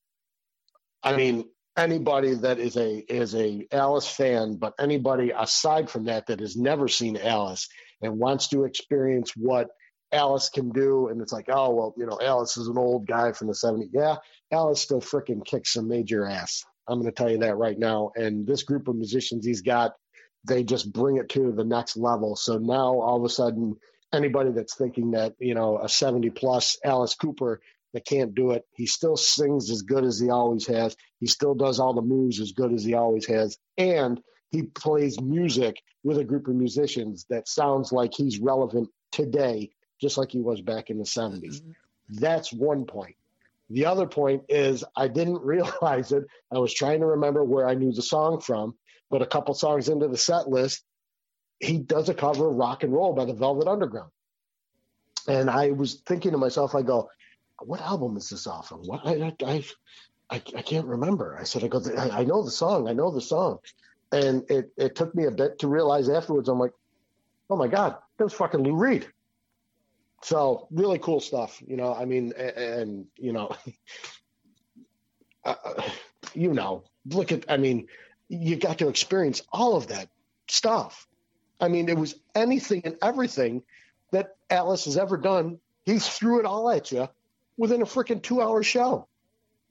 I 1.03 1.15
mean, 1.15 1.45
anybody 1.77 2.33
that 2.33 2.59
is 2.59 2.75
a 2.75 2.97
is 2.97 3.35
a 3.35 3.67
Alice 3.71 4.07
fan, 4.07 4.55
but 4.55 4.73
anybody 4.79 5.31
aside 5.37 5.89
from 5.89 6.05
that 6.05 6.27
that 6.27 6.39
has 6.39 6.57
never 6.57 6.87
seen 6.87 7.17
Alice 7.17 7.69
and 8.01 8.19
wants 8.19 8.49
to 8.49 8.65
experience 8.65 9.31
what 9.35 9.69
Alice 10.11 10.49
can 10.49 10.69
do, 10.71 11.07
and 11.07 11.21
it's 11.21 11.33
like, 11.33 11.45
oh 11.49 11.73
well, 11.73 11.93
you 11.97 12.05
know, 12.05 12.19
Alice 12.21 12.57
is 12.57 12.67
an 12.67 12.77
old 12.77 13.05
guy 13.07 13.31
from 13.31 13.47
the 13.47 13.53
'70s. 13.53 13.89
Yeah, 13.93 14.15
Alice 14.51 14.81
still 14.81 15.01
freaking 15.01 15.45
kicks 15.45 15.73
some 15.73 15.87
major 15.87 16.25
ass. 16.25 16.63
I'm 16.87 17.01
going 17.01 17.11
to 17.11 17.15
tell 17.15 17.29
you 17.29 17.39
that 17.39 17.57
right 17.57 17.77
now. 17.77 18.11
And 18.15 18.47
this 18.47 18.63
group 18.63 18.87
of 18.87 18.95
musicians 18.95 19.45
he's 19.45 19.61
got, 19.61 19.93
they 20.45 20.63
just 20.63 20.91
bring 20.91 21.17
it 21.17 21.27
to 21.29 21.51
the 21.51 21.65
next 21.65 21.97
level. 21.97 22.37
So 22.37 22.57
now 22.57 22.99
all 23.01 23.17
of 23.17 23.25
a 23.25 23.29
sudden, 23.29 23.75
anybody 24.13 24.51
that's 24.51 24.75
thinking 24.75 25.11
that 25.11 25.33
you 25.39 25.55
know 25.55 25.79
a 25.79 25.89
70 25.89 26.29
plus 26.31 26.77
Alice 26.83 27.15
Cooper 27.15 27.61
that 27.93 28.05
can't 28.05 28.35
do 28.35 28.51
it. 28.51 28.63
He 28.75 28.85
still 28.85 29.17
sings 29.17 29.69
as 29.71 29.81
good 29.81 30.03
as 30.03 30.19
he 30.19 30.29
always 30.29 30.67
has. 30.67 30.95
He 31.19 31.27
still 31.27 31.55
does 31.55 31.79
all 31.79 31.93
the 31.93 32.01
moves 32.01 32.39
as 32.39 32.51
good 32.51 32.73
as 32.73 32.83
he 32.83 32.93
always 32.93 33.25
has. 33.27 33.57
And 33.77 34.21
he 34.49 34.63
plays 34.63 35.19
music 35.19 35.81
with 36.03 36.17
a 36.17 36.23
group 36.23 36.47
of 36.47 36.55
musicians 36.55 37.25
that 37.29 37.47
sounds 37.47 37.91
like 37.91 38.13
he's 38.13 38.39
relevant 38.39 38.89
today, 39.11 39.71
just 39.99 40.17
like 40.17 40.31
he 40.31 40.39
was 40.39 40.61
back 40.61 40.89
in 40.89 40.97
the 40.97 41.05
70s. 41.05 41.61
Mm-hmm. 41.61 41.71
That's 42.19 42.53
one 42.53 42.85
point. 42.85 43.15
The 43.69 43.85
other 43.85 44.07
point 44.07 44.43
is 44.49 44.85
I 44.95 45.07
didn't 45.07 45.41
realize 45.43 46.11
it. 46.11 46.23
I 46.53 46.59
was 46.59 46.73
trying 46.73 47.01
to 47.01 47.07
remember 47.07 47.43
where 47.43 47.67
I 47.67 47.73
knew 47.73 47.91
the 47.91 48.01
song 48.01 48.41
from, 48.41 48.75
but 49.09 49.21
a 49.21 49.27
couple 49.27 49.53
songs 49.53 49.89
into 49.89 50.07
the 50.07 50.17
set 50.17 50.47
list, 50.47 50.83
he 51.59 51.77
does 51.77 52.09
a 52.09 52.13
cover 52.13 52.49
of 52.49 52.55
rock 52.55 52.83
and 52.83 52.93
roll 52.93 53.13
by 53.13 53.25
the 53.25 53.33
Velvet 53.33 53.67
Underground. 53.67 54.11
And 55.27 55.49
I 55.49 55.71
was 55.71 55.95
thinking 56.05 56.31
to 56.31 56.37
myself, 56.37 56.75
I 56.75 56.81
go, 56.81 57.09
what 57.59 57.81
album 57.81 58.17
is 58.17 58.29
this 58.29 58.47
off 58.47 58.71
of? 58.71 58.81
What 58.81 59.01
I 59.05 59.33
I 59.45 59.63
I, 60.29 60.35
I 60.55 60.61
can't 60.61 60.85
remember. 60.85 61.37
I 61.39 61.43
said, 61.43 61.63
I 61.63 61.67
go, 61.67 61.81
I, 61.97 62.21
I 62.21 62.23
know 62.23 62.43
the 62.43 62.51
song, 62.51 62.87
I 62.87 62.93
know 62.93 63.11
the 63.11 63.21
song, 63.21 63.59
and 64.11 64.43
it 64.49 64.71
it 64.77 64.95
took 64.95 65.15
me 65.15 65.25
a 65.25 65.31
bit 65.31 65.59
to 65.59 65.67
realize 65.67 66.09
afterwards. 66.09 66.49
I'm 66.49 66.59
like, 66.59 66.73
oh 67.49 67.55
my 67.55 67.67
god, 67.67 67.97
that 68.17 68.23
was 68.23 68.33
fucking 68.33 68.61
Lou 68.61 68.75
Reed. 68.75 69.07
So 70.23 70.67
really 70.71 70.99
cool 70.99 71.19
stuff, 71.19 71.61
you 71.65 71.77
know. 71.77 71.93
I 71.93 72.05
mean, 72.05 72.33
and, 72.37 72.57
and 72.57 73.05
you 73.17 73.33
know, 73.33 73.55
uh, 75.45 75.55
you 76.33 76.53
know, 76.53 76.83
look 77.05 77.31
at. 77.31 77.45
I 77.49 77.57
mean, 77.57 77.87
you 78.27 78.57
got 78.57 78.79
to 78.79 78.89
experience 78.89 79.41
all 79.51 79.75
of 79.75 79.87
that 79.87 80.09
stuff. 80.49 81.07
I 81.59 81.67
mean, 81.67 81.89
it 81.89 81.97
was 81.97 82.15
anything 82.35 82.81
and 82.85 82.97
everything 83.01 83.63
that 84.11 84.35
Alice 84.49 84.85
has 84.85 84.97
ever 84.97 85.17
done. 85.17 85.59
He 85.85 85.99
threw 85.99 86.39
it 86.39 86.45
all 86.45 86.69
at 86.69 86.91
you 86.91 87.09
within 87.57 87.81
a 87.81 87.85
freaking 87.85 88.21
two 88.21 88.41
hour 88.41 88.61
show, 88.63 89.07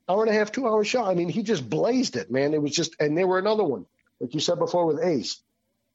hour 0.09 0.23
and 0.23 0.31
a 0.31 0.35
half, 0.35 0.53
two 0.53 0.67
hour 0.67 0.85
show. 0.85 1.05
I 1.05 1.15
mean, 1.15 1.29
he 1.29 1.43
just 1.43 1.69
blazed 1.69 2.17
it, 2.17 2.31
man. 2.31 2.55
It 2.55 2.63
was 2.63 2.73
just, 2.73 2.97
and 2.99 3.17
they 3.17 3.25
were 3.25 3.39
another 3.39 3.65
one, 3.65 3.87
like 4.21 4.35
you 4.35 4.41
said 4.41 4.59
before 4.59 4.87
with 4.87 5.03
Ace. 5.03 5.41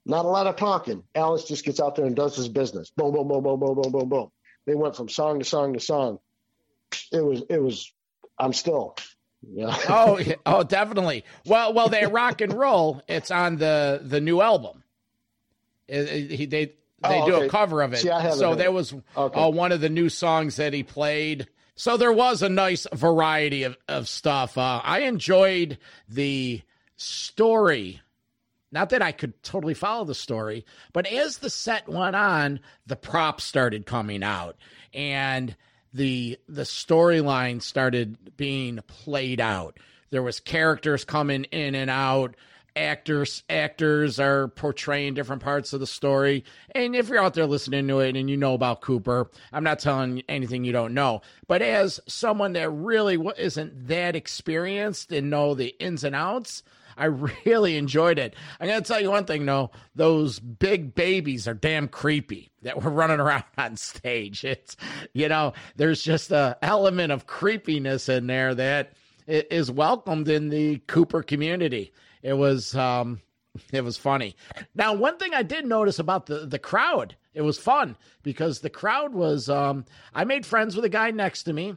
Not 0.06 0.25
a 0.25 0.30
lot 0.30 0.47
of 0.47 0.56
talking. 0.56 1.04
Alice 1.13 1.43
just 1.45 1.63
gets 1.63 1.80
out 1.80 1.95
there 1.95 2.06
and 2.06 2.15
does 2.15 2.36
his 2.36 2.47
business. 2.47 2.89
Boom, 2.89 3.13
boom, 3.13 3.27
boom, 3.27 3.43
boom, 3.43 3.60
boom, 3.60 3.75
boom, 3.75 3.91
boom, 3.91 4.10
boom. 4.10 4.32
They 4.65 4.75
went 4.75 4.95
from 4.95 5.10
song 5.10 5.39
to 5.39 5.45
song 5.45 5.73
to 5.73 5.80
song. 5.80 6.19
It 7.12 7.23
was, 7.23 7.43
it 7.49 7.62
was. 7.62 7.91
I'm 8.38 8.54
still. 8.54 8.95
Oh, 8.97 9.51
yeah. 9.54 9.75
oh, 9.89 10.19
oh, 10.45 10.63
definitely. 10.63 11.25
Well, 11.45 11.73
well, 11.73 11.89
they 11.89 12.06
rock 12.06 12.41
and 12.41 12.54
roll. 12.54 13.01
It's 13.08 13.32
on 13.32 13.58
the 13.58 13.99
the 14.04 14.21
new 14.21 14.39
album. 14.41 14.84
He 15.91 16.45
they 16.45 16.65
they 16.67 16.73
oh, 17.04 17.25
do 17.25 17.36
a 17.43 17.49
cover 17.49 17.82
of 17.82 17.93
it. 17.93 17.97
See, 17.97 18.10
so 18.38 18.56
that 18.56 18.71
was 18.73 18.93
okay. 19.17 19.39
uh, 19.39 19.49
one 19.49 19.71
of 19.71 19.82
the 19.82 19.89
new 19.89 20.10
songs 20.10 20.56
that 20.56 20.73
he 20.73 20.84
played. 20.84 21.47
So 21.75 21.97
there 21.97 22.13
was 22.13 22.41
a 22.41 22.49
nice 22.49 22.86
variety 22.93 23.63
of, 23.63 23.75
of 23.88 24.08
stuff. 24.08 24.58
Uh, 24.58 24.82
I 24.84 25.01
enjoyed 25.01 25.80
the 26.08 26.62
story. 26.95 28.01
Not 28.71 28.91
that 28.91 29.01
I 29.01 29.12
could 29.12 29.41
totally 29.43 29.73
follow 29.73 30.06
the 30.06 30.15
story, 30.15 30.65
but 30.93 31.08
as 31.08 31.39
the 31.39 31.49
set 31.49 31.89
went 31.89 32.15
on, 32.15 32.60
the 32.86 32.95
props 32.95 33.43
started 33.43 33.86
coming 33.86 34.23
out 34.23 34.56
and 34.93 35.56
the 35.93 36.39
the 36.47 36.62
storyline 36.62 37.62
started 37.62 38.38
being 38.38 38.80
played 38.88 39.41
out. 39.41 39.77
There 40.10 40.23
was 40.23 40.39
characters 40.39 41.04
coming 41.04 41.45
in 41.45 41.75
and 41.75 41.89
out 41.89 42.36
actors 42.76 43.44
actors 43.50 44.20
are 44.20 44.48
portraying 44.50 45.14
different 45.14 45.42
parts 45.42 45.74
of 45.74 45.80
the 45.80 45.88
story 45.88 46.44
and 46.74 46.96
if 46.96 47.10
you're 47.10 47.22
out 47.22 47.34
there 47.34 47.46
listening 47.46 47.88
to 47.88 48.00
it 48.00 48.16
and 48.16 48.30
you 48.30 48.38
know 48.38 48.54
about 48.54 48.82
cooper 48.82 49.30
i'm 49.52 49.64
not 49.64 49.80
telling 49.80 50.22
anything 50.30 50.64
you 50.64 50.72
don't 50.72 50.94
know 50.94 51.22
but 51.48 51.62
as 51.62 52.00
someone 52.08 52.54
that 52.54 52.70
really 52.70 53.18
isn't 53.38 53.88
that 53.88 54.16
experienced 54.16 55.12
and 55.12 55.30
know 55.30 55.54
the 55.54 55.76
ins 55.80 56.04
and 56.04 56.16
outs 56.16 56.64
I 56.98 57.06
really 57.46 57.78
enjoyed 57.78 58.20
it. 58.20 58.36
I'm 58.60 58.68
to 58.68 58.82
tell 58.82 59.02
you 59.02 59.10
one 59.10 59.26
thing, 59.26 59.46
though. 59.46 59.72
Those 59.96 60.40
big 60.40 60.94
babies 60.94 61.48
are 61.48 61.54
damn 61.54 61.88
creepy 61.88 62.52
that 62.62 62.82
were 62.82 62.92
running 62.92 63.20
around 63.20 63.44
on 63.58 63.76
stage. 63.78 64.44
It's, 64.44 64.76
you 65.14 65.28
know, 65.28 65.54
there's 65.76 66.02
just 66.02 66.32
a 66.32 66.58
element 66.62 67.12
of 67.12 67.28
creepiness 67.28 68.08
in 68.10 68.28
there 68.28 68.54
that 68.56 68.94
is 69.28 69.72
welcomed 69.72 70.28
in 70.30 70.50
the 70.50 70.78
Cooper 70.88 71.24
community. 71.24 71.94
It 72.24 72.34
was 72.34 72.76
um, 72.76 73.20
it 73.72 73.84
was 73.84 73.98
funny. 73.98 74.36
Now, 74.76 74.94
one 74.94 75.18
thing 75.18 75.34
I 75.34 75.44
did 75.44 75.66
notice 75.66 76.00
about 76.00 76.26
the 76.26 76.46
the 76.46 76.60
crowd, 76.60 77.16
it 77.34 77.42
was 77.42 77.58
fun 77.58 77.98
because 78.24 78.60
the 78.60 78.70
crowd 78.70 79.14
was. 79.14 79.50
Um, 79.50 79.86
I 80.14 80.24
made 80.24 80.46
friends 80.46 80.76
with 80.76 80.86
a 80.86 80.90
guy 80.90 81.12
next 81.12 81.44
to 81.44 81.54
me. 81.54 81.76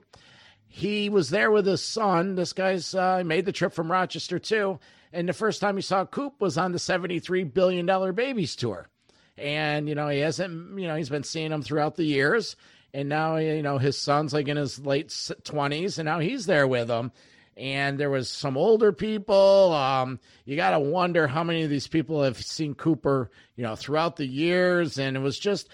He 0.67 1.09
was 1.09 1.31
there 1.31 1.51
with 1.51 1.67
his 1.67 1.83
son. 1.83 2.35
This 2.35 2.53
guy's 2.53 2.95
uh, 2.95 3.23
made 3.25 3.47
the 3.47 3.53
trip 3.53 3.73
from 3.73 3.91
Rochester 3.91 4.39
too, 4.39 4.79
and 5.13 5.29
the 5.29 5.33
first 5.33 5.61
time 5.61 5.77
he 5.77 5.83
saw 5.83 6.05
Coop 6.05 6.41
was 6.41 6.59
on 6.59 6.73
the 6.73 6.79
seventy 6.79 7.19
three 7.21 7.45
billion 7.45 7.87
dollar 7.87 8.13
babies 8.13 8.57
tour. 8.57 8.89
And 9.37 9.89
you 9.89 9.95
know 9.95 10.09
he 10.09 10.21
hasn't, 10.21 10.79
you 10.79 10.87
know, 10.87 10.95
he's 10.95 11.09
been 11.09 11.25
seeing 11.25 11.51
them 11.51 11.63
throughout 11.63 11.97
the 11.97 12.05
years, 12.05 12.55
and 12.93 13.09
now 13.09 13.37
you 13.37 13.63
know 13.63 13.79
his 13.79 13.99
son's 13.99 14.33
like 14.33 14.49
in 14.49 14.57
his 14.57 14.79
late 14.79 15.13
twenties, 15.43 15.99
and 15.99 16.07
now 16.07 16.21
he's 16.21 16.47
there 16.47 16.69
with 16.69 16.89
them 16.89 17.11
and 17.57 17.99
there 17.99 18.11
was 18.11 18.29
some 18.29 18.57
older 18.57 18.93
people. 18.93 19.73
Um, 19.73 20.21
you 20.45 20.57
got 20.57 20.71
to 20.71 20.81
wonder 20.81 21.27
how 21.27 21.45
many 21.45 21.63
of 21.63 21.71
these 21.71 21.89
people 21.89 22.23
have 22.23 22.41
seen 22.41 22.75
Cooper, 22.75 23.31
you 23.57 23.63
know, 23.63 23.77
throughout 23.77 24.17
the 24.17 24.27
years, 24.27 24.99
and 24.99 25.17
it 25.17 25.21
was 25.21 25.39
just, 25.39 25.69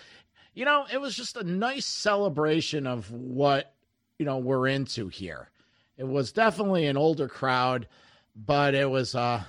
you 0.55 0.65
know, 0.65 0.85
it 0.93 1.01
was 1.01 1.15
just 1.15 1.37
a 1.37 1.45
nice 1.45 1.87
celebration 1.87 2.87
of 2.87 3.11
what 3.11 3.75
you 4.19 4.27
know 4.27 4.39
we're 4.39 4.69
into 4.69 5.09
here. 5.09 5.49
It 5.97 6.07
was 6.07 6.33
definitely 6.33 6.87
an 6.87 6.97
older 6.97 7.29
crowd, 7.29 7.87
but 8.35 8.75
it 8.75 8.89
was 8.89 9.15
uh, 9.15 9.43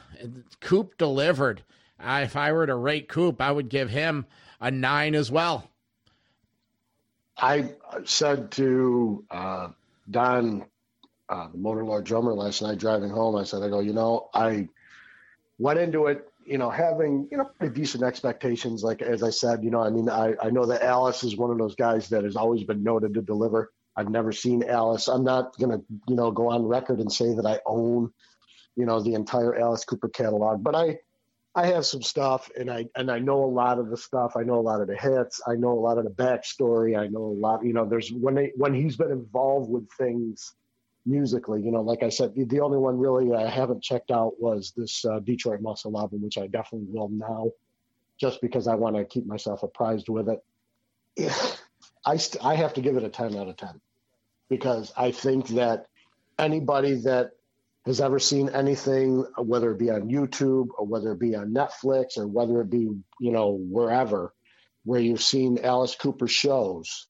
Coop 0.60 0.98
delivered. 0.98 1.64
I, 2.00 2.24
if 2.24 2.36
I 2.36 2.52
were 2.52 2.66
to 2.66 2.76
rate 2.76 3.08
Coop, 3.08 3.42
I 3.42 3.52
would 3.52 3.70
give 3.70 3.90
him 3.90 4.26
a 4.60 4.72
nine 4.72 5.16
as 5.16 5.32
well. 5.32 5.70
I 7.38 7.72
said 8.06 8.52
to 8.52 9.26
uh, 9.32 9.70
Don 10.10 10.66
uh, 11.32 11.48
the 11.48 11.58
Motor 11.58 11.86
Lord 11.86 12.04
drummer 12.04 12.34
last 12.34 12.62
night 12.62 12.78
driving 12.78 13.10
home. 13.10 13.38
I 13.38 13.44
said, 13.44 13.64
I 13.64 13.70
go, 13.70 13.80
you 13.80 13.94
know, 13.94 14.30
I 14.34 14.68
went 15.58 15.80
into 15.80 16.08
it, 16.08 16.28
you 16.46 16.58
know, 16.58 16.70
having, 16.70 17.30
you 17.32 17.38
know, 17.38 17.46
pretty 17.58 17.74
decent 17.74 18.04
expectations. 18.04 18.84
Like, 18.84 19.02
as 19.02 19.24
I 19.24 19.30
said, 19.30 19.64
you 19.64 19.72
know, 19.72 19.82
I 19.82 19.90
mean, 19.90 20.10
I, 20.10 20.36
I 20.42 20.50
know 20.50 20.66
that 20.66 20.84
Alice 20.84 21.24
is 21.24 21.38
one 21.38 21.50
of 21.50 21.58
those 21.58 21.76
guys 21.76 22.10
that 22.10 22.26
has 22.26 22.36
always 22.36 22.66
been 22.66 22.84
noted 22.84 23.14
to 23.14 23.22
deliver. 23.22 23.72
I've 23.96 24.10
never 24.10 24.34
seen 24.34 24.64
Alice. 24.64 25.08
I'm 25.08 25.24
not 25.24 25.58
going 25.58 25.72
to, 25.72 25.86
you 26.10 26.16
know, 26.16 26.32
go 26.32 26.50
on 26.50 26.66
record 26.66 27.00
and 27.00 27.12
say 27.12 27.34
that 27.34 27.46
I 27.46 27.60
own, 27.66 28.12
you 28.76 28.86
know, 28.86 29.02
the 29.02 29.14
entire 29.14 29.56
Alice 29.56 29.86
Cooper 29.86 30.10
catalog, 30.10 30.62
but 30.64 30.76
I, 30.76 31.00
I 31.56 31.68
have 31.68 31.86
some 31.86 32.02
stuff 32.02 32.50
and 32.58 32.72
I 32.72 32.86
and 32.96 33.12
I 33.12 33.20
know 33.20 33.44
a 33.44 33.46
lot 33.46 33.78
of 33.78 33.90
the 33.90 33.98
stuff. 33.98 34.38
I 34.38 34.44
know 34.44 34.56
a 34.56 34.62
lot 34.62 34.80
of 34.80 34.88
the 34.88 34.96
hits. 34.96 35.42
I 35.46 35.56
know 35.56 35.74
a 35.74 35.82
lot 35.82 35.98
of 35.98 36.06
the 36.06 36.10
backstory. 36.10 36.98
I 36.98 37.08
know 37.08 37.24
a 37.24 37.38
lot, 37.38 37.66
you 37.66 37.74
know, 37.74 37.86
there's 37.86 38.10
when 38.10 38.36
they 38.36 38.54
when 38.56 38.74
he's 38.74 38.96
been 38.96 39.12
involved 39.12 39.70
with 39.70 39.92
things 39.98 40.54
musically. 41.06 41.62
You 41.62 41.72
know, 41.72 41.82
like 41.82 42.04
I 42.04 42.10
said, 42.10 42.36
the, 42.36 42.46
the 42.46 42.62
only 42.62 42.78
one 42.78 42.98
really 42.98 43.34
I 43.34 43.50
haven't 43.50 43.84
checked 43.84 44.12
out 44.12 44.34
was 44.40 44.74
this 44.76 45.04
uh, 45.06 45.20
Detroit 45.20 45.62
Muscle 45.62 45.98
album, 45.98 46.22
which 46.22 46.38
I 46.38 46.48
definitely 46.48 46.88
will 46.90 47.10
now, 47.10 47.52
just 48.20 48.42
because 48.42 48.68
I 48.68 48.76
want 48.76 48.96
to 48.96 49.06
keep 49.06 49.26
myself 49.26 49.64
apprised 49.64 50.10
with 50.10 50.30
it. 50.30 50.44
Yeah, 51.16 51.36
I 52.06 52.18
st- 52.18 52.44
I 52.44 52.56
have 52.56 52.74
to 52.76 52.82
give 52.82 52.98
it 52.98 53.04
a 53.04 53.10
ten 53.10 53.36
out 53.36 53.48
of 53.48 53.58
ten 53.58 53.82
because 54.50 54.92
I 54.98 55.12
think 55.12 55.48
that 55.50 55.88
anybody 56.38 56.96
that 57.02 57.32
has 57.86 58.00
ever 58.00 58.20
seen 58.20 58.50
anything, 58.50 59.26
whether 59.38 59.72
it 59.72 59.80
be 59.80 59.90
on 59.90 60.10
YouTube 60.10 60.68
or 60.78 60.86
whether 60.86 61.14
it 61.14 61.20
be 61.20 61.36
on 61.36 61.54
Netflix 61.54 62.18
or 62.18 62.28
whether 62.28 62.62
it 62.62 62.70
be 62.70 62.92
you 63.20 63.32
know 63.32 63.58
wherever, 63.60 64.34
where 64.84 65.02
you've 65.02 65.22
seen 65.22 65.60
Alice 65.64 65.96
Cooper 65.96 66.28
shows, 66.28 67.08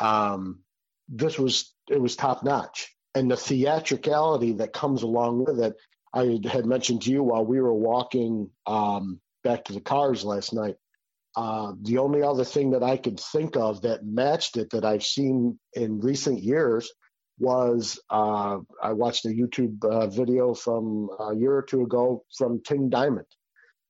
um, 0.00 0.60
this 1.08 1.38
was 1.38 1.74
it 1.88 2.00
was 2.00 2.16
top 2.16 2.42
notch, 2.44 2.94
and 3.18 3.28
the 3.28 3.36
theatricality 3.36 4.52
that 4.52 4.72
comes 4.72 5.02
along 5.02 5.44
with 5.44 5.60
it. 5.60 5.74
I 6.14 6.38
had 6.48 6.66
mentioned 6.66 7.02
to 7.02 7.10
you 7.10 7.22
while 7.22 7.44
we 7.44 7.60
were 7.60 7.74
walking 7.74 8.50
um, 8.64 9.20
back 9.42 9.64
to 9.64 9.72
the 9.72 9.80
cars 9.80 10.24
last 10.24 10.54
night. 10.54 10.76
Uh, 11.36 11.72
the 11.82 11.98
only 11.98 12.22
other 12.22 12.44
thing 12.44 12.70
that 12.70 12.82
I 12.82 12.96
could 12.96 13.18
think 13.18 13.56
of 13.56 13.82
that 13.82 14.06
matched 14.06 14.56
it 14.56 14.70
that 14.70 14.84
I've 14.84 15.02
seen 15.02 15.58
in 15.74 16.00
recent 16.00 16.42
years 16.42 16.90
was 17.40 18.00
uh, 18.08 18.58
I 18.82 18.92
watched 18.92 19.26
a 19.26 19.28
YouTube 19.28 19.84
uh, 19.84 20.06
video 20.06 20.54
from 20.54 21.10
a 21.18 21.34
year 21.34 21.54
or 21.54 21.62
two 21.62 21.82
ago 21.82 22.24
from 22.36 22.62
King 22.62 22.88
Diamond, 22.88 23.26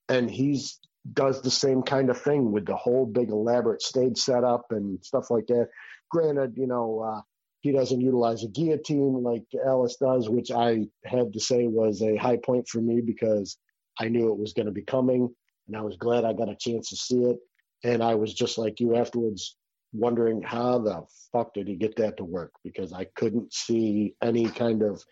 and 0.07 0.29
he's 0.29 0.79
does 1.13 1.41
the 1.41 1.51
same 1.51 1.81
kind 1.81 2.09
of 2.09 2.21
thing 2.21 2.51
with 2.51 2.65
the 2.65 2.75
whole 2.75 3.05
big 3.05 3.29
elaborate 3.29 3.81
stage 3.81 4.17
setup 4.17 4.65
and 4.71 5.03
stuff 5.03 5.31
like 5.31 5.47
that. 5.47 5.69
Granted, 6.11 6.53
you 6.57 6.67
know, 6.67 6.99
uh, 6.99 7.21
he 7.61 7.71
doesn't 7.71 8.01
utilize 8.01 8.43
a 8.43 8.47
guillotine 8.47 9.21
like 9.21 9.43
Alice 9.65 9.97
does, 9.97 10.29
which 10.29 10.51
I 10.51 10.87
had 11.03 11.33
to 11.33 11.39
say 11.39 11.67
was 11.67 12.01
a 12.01 12.15
high 12.15 12.37
point 12.37 12.67
for 12.67 12.79
me 12.79 13.01
because 13.01 13.57
I 13.99 14.07
knew 14.07 14.31
it 14.31 14.39
was 14.39 14.53
going 14.53 14.67
to 14.67 14.71
be 14.71 14.81
coming, 14.81 15.33
and 15.67 15.75
I 15.75 15.81
was 15.81 15.97
glad 15.97 16.23
I 16.23 16.33
got 16.33 16.49
a 16.49 16.55
chance 16.55 16.89
to 16.89 16.95
see 16.95 17.23
it. 17.23 17.37
And 17.83 18.03
I 18.03 18.15
was 18.15 18.33
just 18.33 18.57
like 18.57 18.79
you 18.79 18.95
afterwards, 18.95 19.55
wondering 19.93 20.41
how 20.41 20.79
the 20.79 21.03
fuck 21.31 21.53
did 21.53 21.67
he 21.67 21.75
get 21.75 21.95
that 21.97 22.17
to 22.17 22.23
work 22.23 22.51
because 22.63 22.93
I 22.93 23.05
couldn't 23.05 23.53
see 23.53 24.15
any 24.21 24.45
kind 24.45 24.83
of 24.83 25.03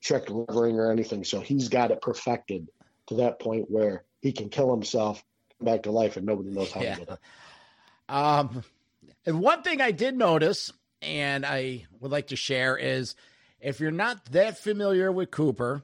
check 0.00 0.28
levering 0.30 0.78
or 0.78 0.90
anything. 0.90 1.24
So 1.24 1.40
he's 1.40 1.68
got 1.68 1.90
it 1.90 2.00
perfected 2.00 2.68
to 3.08 3.14
that 3.16 3.40
point 3.40 3.70
where 3.70 4.04
he 4.20 4.32
can 4.32 4.50
kill 4.50 4.70
himself 4.70 5.24
back 5.60 5.84
to 5.84 5.90
life 5.90 6.16
and 6.16 6.26
nobody 6.26 6.50
knows 6.50 6.72
how 6.72 6.82
yeah. 6.82 6.94
to 6.94 7.00
get 7.00 7.08
it. 7.10 7.18
Um, 8.08 8.64
and 9.24 9.40
one 9.40 9.62
thing 9.62 9.80
I 9.80 9.90
did 9.90 10.16
notice 10.16 10.72
and 11.02 11.44
I 11.44 11.86
would 12.00 12.10
like 12.10 12.28
to 12.28 12.36
share 12.36 12.76
is 12.76 13.14
if 13.60 13.80
you're 13.80 13.90
not 13.90 14.24
that 14.26 14.58
familiar 14.58 15.10
with 15.10 15.30
Cooper, 15.30 15.82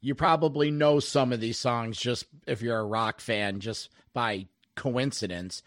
you 0.00 0.14
probably 0.14 0.70
know 0.70 1.00
some 1.00 1.32
of 1.32 1.40
these 1.40 1.58
songs 1.58 1.98
just 1.98 2.26
if 2.46 2.62
you're 2.62 2.78
a 2.78 2.84
rock 2.84 3.20
fan, 3.20 3.60
just 3.60 3.88
by 4.12 4.46
coincidence. 4.76 5.62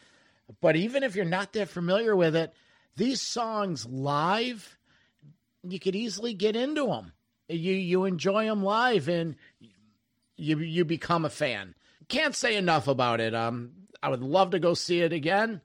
But 0.61 0.75
even 0.75 1.03
if 1.03 1.15
you're 1.15 1.25
not 1.25 1.53
that 1.53 1.69
familiar 1.69 2.15
with 2.15 2.35
it, 2.35 2.53
these 2.95 3.21
songs 3.21 3.85
live, 3.85 4.77
you 5.63 5.79
could 5.79 5.95
easily 5.95 6.33
get 6.33 6.55
into 6.55 6.85
them. 6.87 7.13
You 7.49 7.73
you 7.73 8.05
enjoy 8.05 8.45
them 8.45 8.63
live, 8.63 9.07
and 9.07 9.35
you 10.35 10.59
you 10.59 10.85
become 10.85 11.25
a 11.25 11.29
fan. 11.29 11.75
Can't 12.07 12.35
say 12.35 12.55
enough 12.57 12.87
about 12.87 13.19
it. 13.19 13.33
Um, 13.33 13.71
I 14.01 14.09
would 14.09 14.21
love 14.21 14.51
to 14.51 14.59
go 14.59 14.73
see 14.73 15.01
it 15.01 15.13
again. 15.13 15.61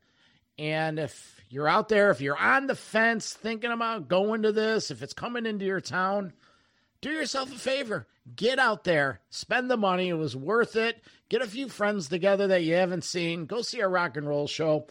And 0.58 0.98
if 0.98 1.31
you're 1.52 1.68
out 1.68 1.88
there, 1.88 2.10
if 2.10 2.20
you're 2.22 2.36
on 2.36 2.66
the 2.66 2.74
fence 2.74 3.34
thinking 3.34 3.70
about 3.70 4.08
going 4.08 4.42
to 4.42 4.52
this, 4.52 4.90
if 4.90 5.02
it's 5.02 5.12
coming 5.12 5.44
into 5.44 5.66
your 5.66 5.82
town, 5.82 6.32
do 7.02 7.10
yourself 7.10 7.52
a 7.52 7.58
favor. 7.58 8.06
Get 8.34 8.58
out 8.58 8.84
there, 8.84 9.20
spend 9.28 9.70
the 9.70 9.76
money. 9.76 10.08
It 10.08 10.14
was 10.14 10.34
worth 10.34 10.76
it. 10.76 11.02
Get 11.28 11.42
a 11.42 11.46
few 11.46 11.68
friends 11.68 12.08
together 12.08 12.46
that 12.46 12.62
you 12.62 12.74
haven't 12.74 13.04
seen. 13.04 13.46
Go 13.46 13.60
see 13.60 13.80
a 13.80 13.88
rock 13.88 14.16
and 14.16 14.26
roll 14.26 14.46
show. 14.46 14.86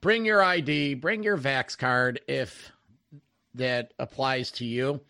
Bring 0.00 0.24
your 0.24 0.42
ID, 0.42 0.94
bring 0.94 1.22
your 1.22 1.36
Vax 1.36 1.76
card 1.76 2.20
if 2.26 2.72
that 3.54 3.92
applies 3.98 4.52
to 4.52 4.64
you. 4.64 5.00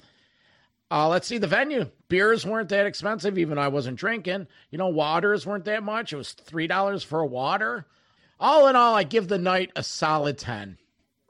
Uh, 0.91 1.09
let's 1.09 1.29
see 1.29 1.39
the 1.39 1.47
venue. 1.47 1.91
Beers 2.09 2.47
weren't 2.47 2.71
that 2.71 2.87
expensive, 2.87 3.39
even 3.39 3.57
though 3.57 3.63
I 3.63 3.69
wasn't 3.69 3.99
drinking. 3.99 4.47
You 4.71 4.79
know, 4.79 4.89
waters 4.89 5.47
weren't 5.47 5.67
that 5.67 5.83
much. 5.83 6.13
It 6.13 6.17
was 6.17 6.33
three 6.33 6.67
dollars 6.67 7.03
for 7.03 7.21
a 7.21 7.27
water. 7.27 7.87
All 8.41 8.67
in 8.69 8.77
all, 8.77 8.95
I 8.95 9.05
give 9.05 9.29
the 9.29 9.39
night 9.39 9.71
a 9.77 9.83
solid 9.83 10.39
ten. 10.39 10.79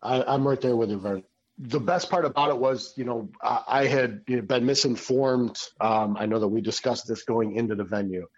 I, 0.07 0.35
am 0.35 0.47
right 0.47 0.61
there 0.61 0.77
with 0.77 0.91
you, 0.91 0.99
Vern. 0.99 1.25
The 1.59 1.81
best 1.81 2.11
part 2.11 2.25
about 2.25 2.51
it 2.51 2.59
was, 2.59 2.93
you 2.97 3.05
know, 3.05 3.31
I, 3.43 3.63
I 3.67 3.87
had 3.87 4.23
you 4.29 4.37
know, 4.37 4.43
been 4.43 4.67
misinformed. 4.67 5.59
Um, 5.81 6.17
I 6.19 6.27
know 6.27 6.39
that 6.39 6.49
we 6.49 6.61
discussed 6.61 7.09
this 7.09 7.25
going 7.25 7.57
into 7.57 7.75
the 7.75 7.85
venue. 7.85 8.29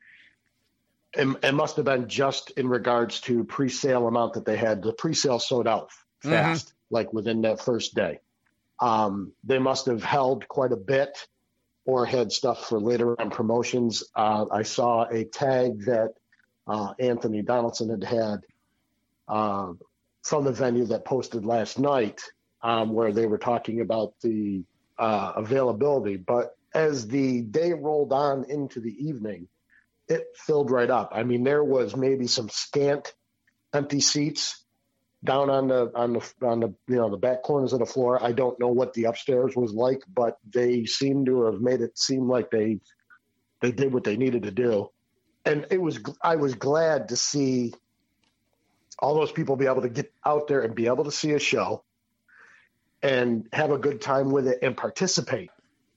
It, 1.15 1.27
it, 1.43 1.53
must 1.53 1.77
have 1.77 1.85
been 1.85 2.09
just 2.09 2.51
in 2.53 2.69
regards 2.69 3.21
to 3.23 3.45
pre-sale 3.45 4.07
amount 4.07 4.35
that 4.35 4.45
they 4.45 4.57
had. 4.57 4.83
The 4.83 4.93
pre-sale 4.93 5.41
sold 5.41 5.67
out 5.67 5.91
fast, 6.21 6.69
mm-hmm. 6.69 6.95
like 6.95 7.13
within 7.13 7.43
that 7.43 7.61
first 7.61 7.95
day. 7.95 8.21
Um, 8.81 9.33
they 9.45 9.59
must 9.59 9.87
have 9.87 10.05
held 10.05 10.47
quite 10.47 10.73
a 10.73 10.77
bit 10.77 11.27
or 11.85 12.05
had 12.05 12.31
stuff 12.31 12.69
for 12.69 12.79
later 12.79 13.21
on 13.21 13.31
promotions. 13.31 14.05
Uh, 14.15 14.45
I 14.53 14.63
saw 14.63 15.07
a 15.09 15.25
tag 15.25 15.87
that 15.87 16.13
uh, 16.67 16.93
Anthony 16.99 17.43
Donaldson 17.43 17.89
had 17.89 18.05
had 18.05 18.41
uh, 19.27 19.73
from 20.29 20.45
the 20.45 20.53
venue 20.53 20.85
that 20.85 21.07
posted 21.07 21.47
last 21.47 21.79
night, 21.79 22.21
um, 22.63 22.93
where 22.93 23.13
they 23.13 23.25
were 23.25 23.39
talking 23.39 23.81
about 23.81 24.13
the 24.21 24.63
uh, 24.99 25.33
availability. 25.37 26.17
But 26.17 26.55
as 26.75 27.07
the 27.07 27.41
day 27.41 27.73
rolled 27.73 28.13
on 28.13 28.45
into 28.51 28.81
the 28.81 28.95
evening, 29.09 29.49
it 30.07 30.27
filled 30.37 30.71
right 30.71 30.91
up. 30.91 31.13
I 31.15 31.23
mean, 31.23 31.45
there 31.45 31.65
was 31.65 31.97
maybe 31.97 32.27
some 32.27 32.51
scant 32.51 33.15
empty 33.73 34.01
seats 34.01 34.63
down 35.25 35.49
on 35.49 35.69
the 35.69 35.91
on 35.95 36.13
the 36.13 36.33
on 36.43 36.61
the 36.61 36.75
you 36.87 36.97
know 36.97 37.11
the 37.11 37.17
back 37.17 37.43
corners 37.43 37.73
of 37.73 37.79
the 37.79 37.87
floor. 37.87 38.23
I 38.23 38.33
don't 38.33 38.61
know 38.61 38.69
what 38.69 38.93
the 38.93 39.05
upstairs 39.05 39.57
was 39.57 39.73
like, 39.73 40.03
but 40.13 40.37
they 40.47 40.85
seem 40.85 41.25
to 41.25 41.45
have 41.45 41.61
made 41.61 41.81
it 41.81 41.99
seem 41.99 42.29
like 42.29 42.51
they 42.51 42.81
they 43.63 43.73
did 43.73 43.95
what 43.95 44.05
they 44.05 44.19
needed 44.19 44.43
to 44.43 44.51
do. 44.51 44.91
And 45.47 45.67
it 45.71 45.81
was 45.81 45.99
I 46.23 46.37
was 46.37 46.55
glad 46.55 47.09
to 47.09 47.17
see 47.17 47.73
all 48.99 49.15
those 49.15 49.33
people 49.33 49.57
be 49.57 49.67
able 49.67 49.83
to 49.83 49.89
get 49.89 50.13
out 50.25 50.49
there 50.49 50.63
and 50.63 50.75
be 50.75 50.87
able 50.87 51.05
to 51.05 51.13
see 51.13 51.33
a 51.33 51.39
show 51.39 51.85
and 53.03 53.49
have 53.53 53.71
a 53.71 53.79
good 53.79 54.01
time 54.01 54.31
with 54.31 54.49
it 54.49 54.59
and 54.63 54.77
participate 54.77 55.51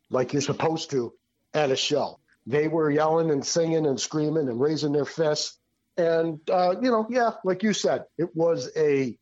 like 0.09 0.33
you're 0.33 0.41
supposed 0.41 0.91
to 0.91 1.13
at 1.53 1.71
a 1.71 1.75
show. 1.75 2.19
They 2.45 2.67
were 2.67 2.89
yelling 2.89 3.31
and 3.31 3.45
singing 3.45 3.85
and 3.85 3.99
screaming 3.99 4.49
and 4.49 4.59
raising 4.59 4.91
their 4.91 5.05
fists 5.05 5.57
and, 5.97 6.39
uh, 6.49 6.75
you 6.81 6.89
know, 6.89 7.07
yeah, 7.09 7.31
like 7.43 7.63
you 7.63 7.73
said, 7.73 8.05
it 8.17 8.35
was 8.35 8.69
a, 8.75 9.17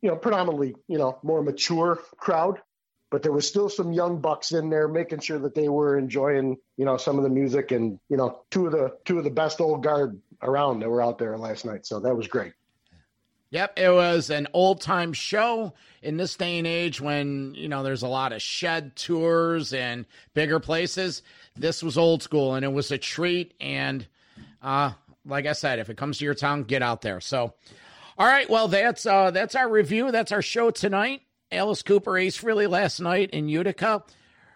you 0.00 0.10
know, 0.10 0.16
predominantly, 0.16 0.74
you 0.88 0.98
know, 0.98 1.18
more 1.22 1.42
mature 1.42 1.98
crowd, 2.16 2.60
but 3.10 3.22
there 3.22 3.32
was 3.32 3.46
still 3.46 3.68
some 3.68 3.92
young 3.92 4.20
bucks 4.20 4.52
in 4.52 4.70
there 4.70 4.88
making 4.88 5.20
sure 5.20 5.38
that 5.40 5.54
they 5.54 5.68
were 5.68 5.98
enjoying, 5.98 6.56
you 6.76 6.84
know, 6.84 6.96
some 6.96 7.18
of 7.18 7.24
the 7.24 7.30
music 7.30 7.72
and, 7.72 7.98
you 8.08 8.16
know, 8.16 8.42
two 8.50 8.66
of 8.66 8.72
the 8.72 8.96
two 9.04 9.18
of 9.18 9.24
the 9.24 9.30
best 9.30 9.60
old 9.60 9.82
guard 9.82 10.20
around 10.40 10.80
that 10.80 10.88
were 10.88 11.02
out 11.02 11.18
there 11.18 11.36
last 11.36 11.64
night. 11.64 11.86
So 11.86 12.00
that 12.00 12.16
was 12.16 12.28
great. 12.28 12.52
Yep, 13.52 13.78
it 13.78 13.90
was 13.90 14.30
an 14.30 14.48
old 14.54 14.80
time 14.80 15.12
show 15.12 15.74
in 16.02 16.16
this 16.16 16.36
day 16.36 16.58
and 16.58 16.66
age 16.66 17.00
when, 17.00 17.54
you 17.54 17.68
know, 17.68 17.82
there's 17.82 18.02
a 18.02 18.08
lot 18.08 18.32
of 18.32 18.42
shed 18.42 18.96
tours 18.96 19.74
and 19.74 20.06
bigger 20.34 20.58
places. 20.58 21.22
This 21.54 21.82
was 21.82 21.98
old 21.98 22.22
school 22.22 22.54
and 22.54 22.64
it 22.64 22.72
was 22.72 22.90
a 22.90 22.98
treat 22.98 23.54
and 23.60 24.06
uh 24.62 24.92
like 25.24 25.46
I 25.46 25.52
said, 25.52 25.78
if 25.78 25.90
it 25.90 25.96
comes 25.96 26.18
to 26.18 26.24
your 26.24 26.34
town, 26.34 26.64
get 26.64 26.82
out 26.82 27.02
there. 27.02 27.20
So, 27.20 27.54
all 28.18 28.26
right, 28.26 28.48
well, 28.48 28.68
that's 28.68 29.06
uh, 29.06 29.30
that's 29.30 29.54
our 29.54 29.68
review. 29.68 30.10
That's 30.10 30.32
our 30.32 30.42
show 30.42 30.70
tonight. 30.70 31.22
Alice 31.50 31.82
Cooper 31.82 32.16
Ace 32.18 32.40
Frehley 32.40 32.68
last 32.68 33.00
night 33.00 33.30
in 33.30 33.48
Utica. 33.48 34.02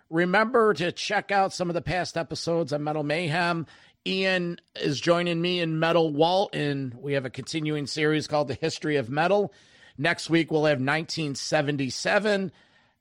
Remember 0.08 0.72
to 0.74 0.92
check 0.92 1.30
out 1.30 1.52
some 1.52 1.68
of 1.68 1.74
the 1.74 1.82
past 1.82 2.16
episodes 2.16 2.72
of 2.72 2.80
Metal 2.80 3.02
Mayhem. 3.02 3.66
Ian 4.06 4.58
is 4.76 5.00
joining 5.00 5.40
me 5.42 5.58
in 5.58 5.80
Metal 5.80 6.12
Walt, 6.12 6.54
and 6.54 6.94
we 6.94 7.14
have 7.14 7.24
a 7.24 7.30
continuing 7.30 7.88
series 7.88 8.28
called 8.28 8.46
The 8.46 8.54
History 8.54 8.96
of 8.96 9.10
Metal. 9.10 9.52
Next 9.98 10.30
week, 10.30 10.52
we'll 10.52 10.66
have 10.66 10.78
1977. 10.78 12.52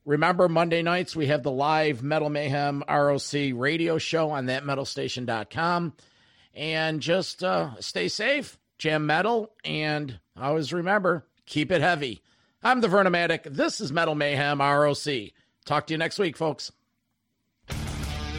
Remember, 0.04 0.50
Monday 0.50 0.82
nights, 0.82 1.16
we 1.16 1.28
have 1.28 1.44
the 1.44 1.52
live 1.52 2.02
Metal 2.02 2.30
Mayhem 2.30 2.84
ROC 2.90 3.34
radio 3.54 4.00
show 4.00 4.32
on 4.32 4.48
thatmetalstation.com 4.48 5.94
and 6.56 7.02
just 7.02 7.44
uh, 7.44 7.80
stay 7.80 8.08
safe, 8.08 8.58
jam 8.80 9.06
metal, 9.06 9.52
and 9.64 10.20
always 10.40 10.74
remember 10.74 11.28
keep 11.46 11.72
it 11.72 11.82
heavy. 11.82 12.24
I'm 12.64 12.82
the 12.82 12.88
Vernomatic. 12.88 13.44
This 13.44 13.80
is 13.80 13.92
Metal 13.92 14.16
Mayhem 14.16 14.60
ROC. 14.60 15.06
Talk 15.66 15.88
to 15.88 15.94
you 15.94 15.98
next 16.00 16.18
week, 16.18 16.36
folks. 16.36 16.72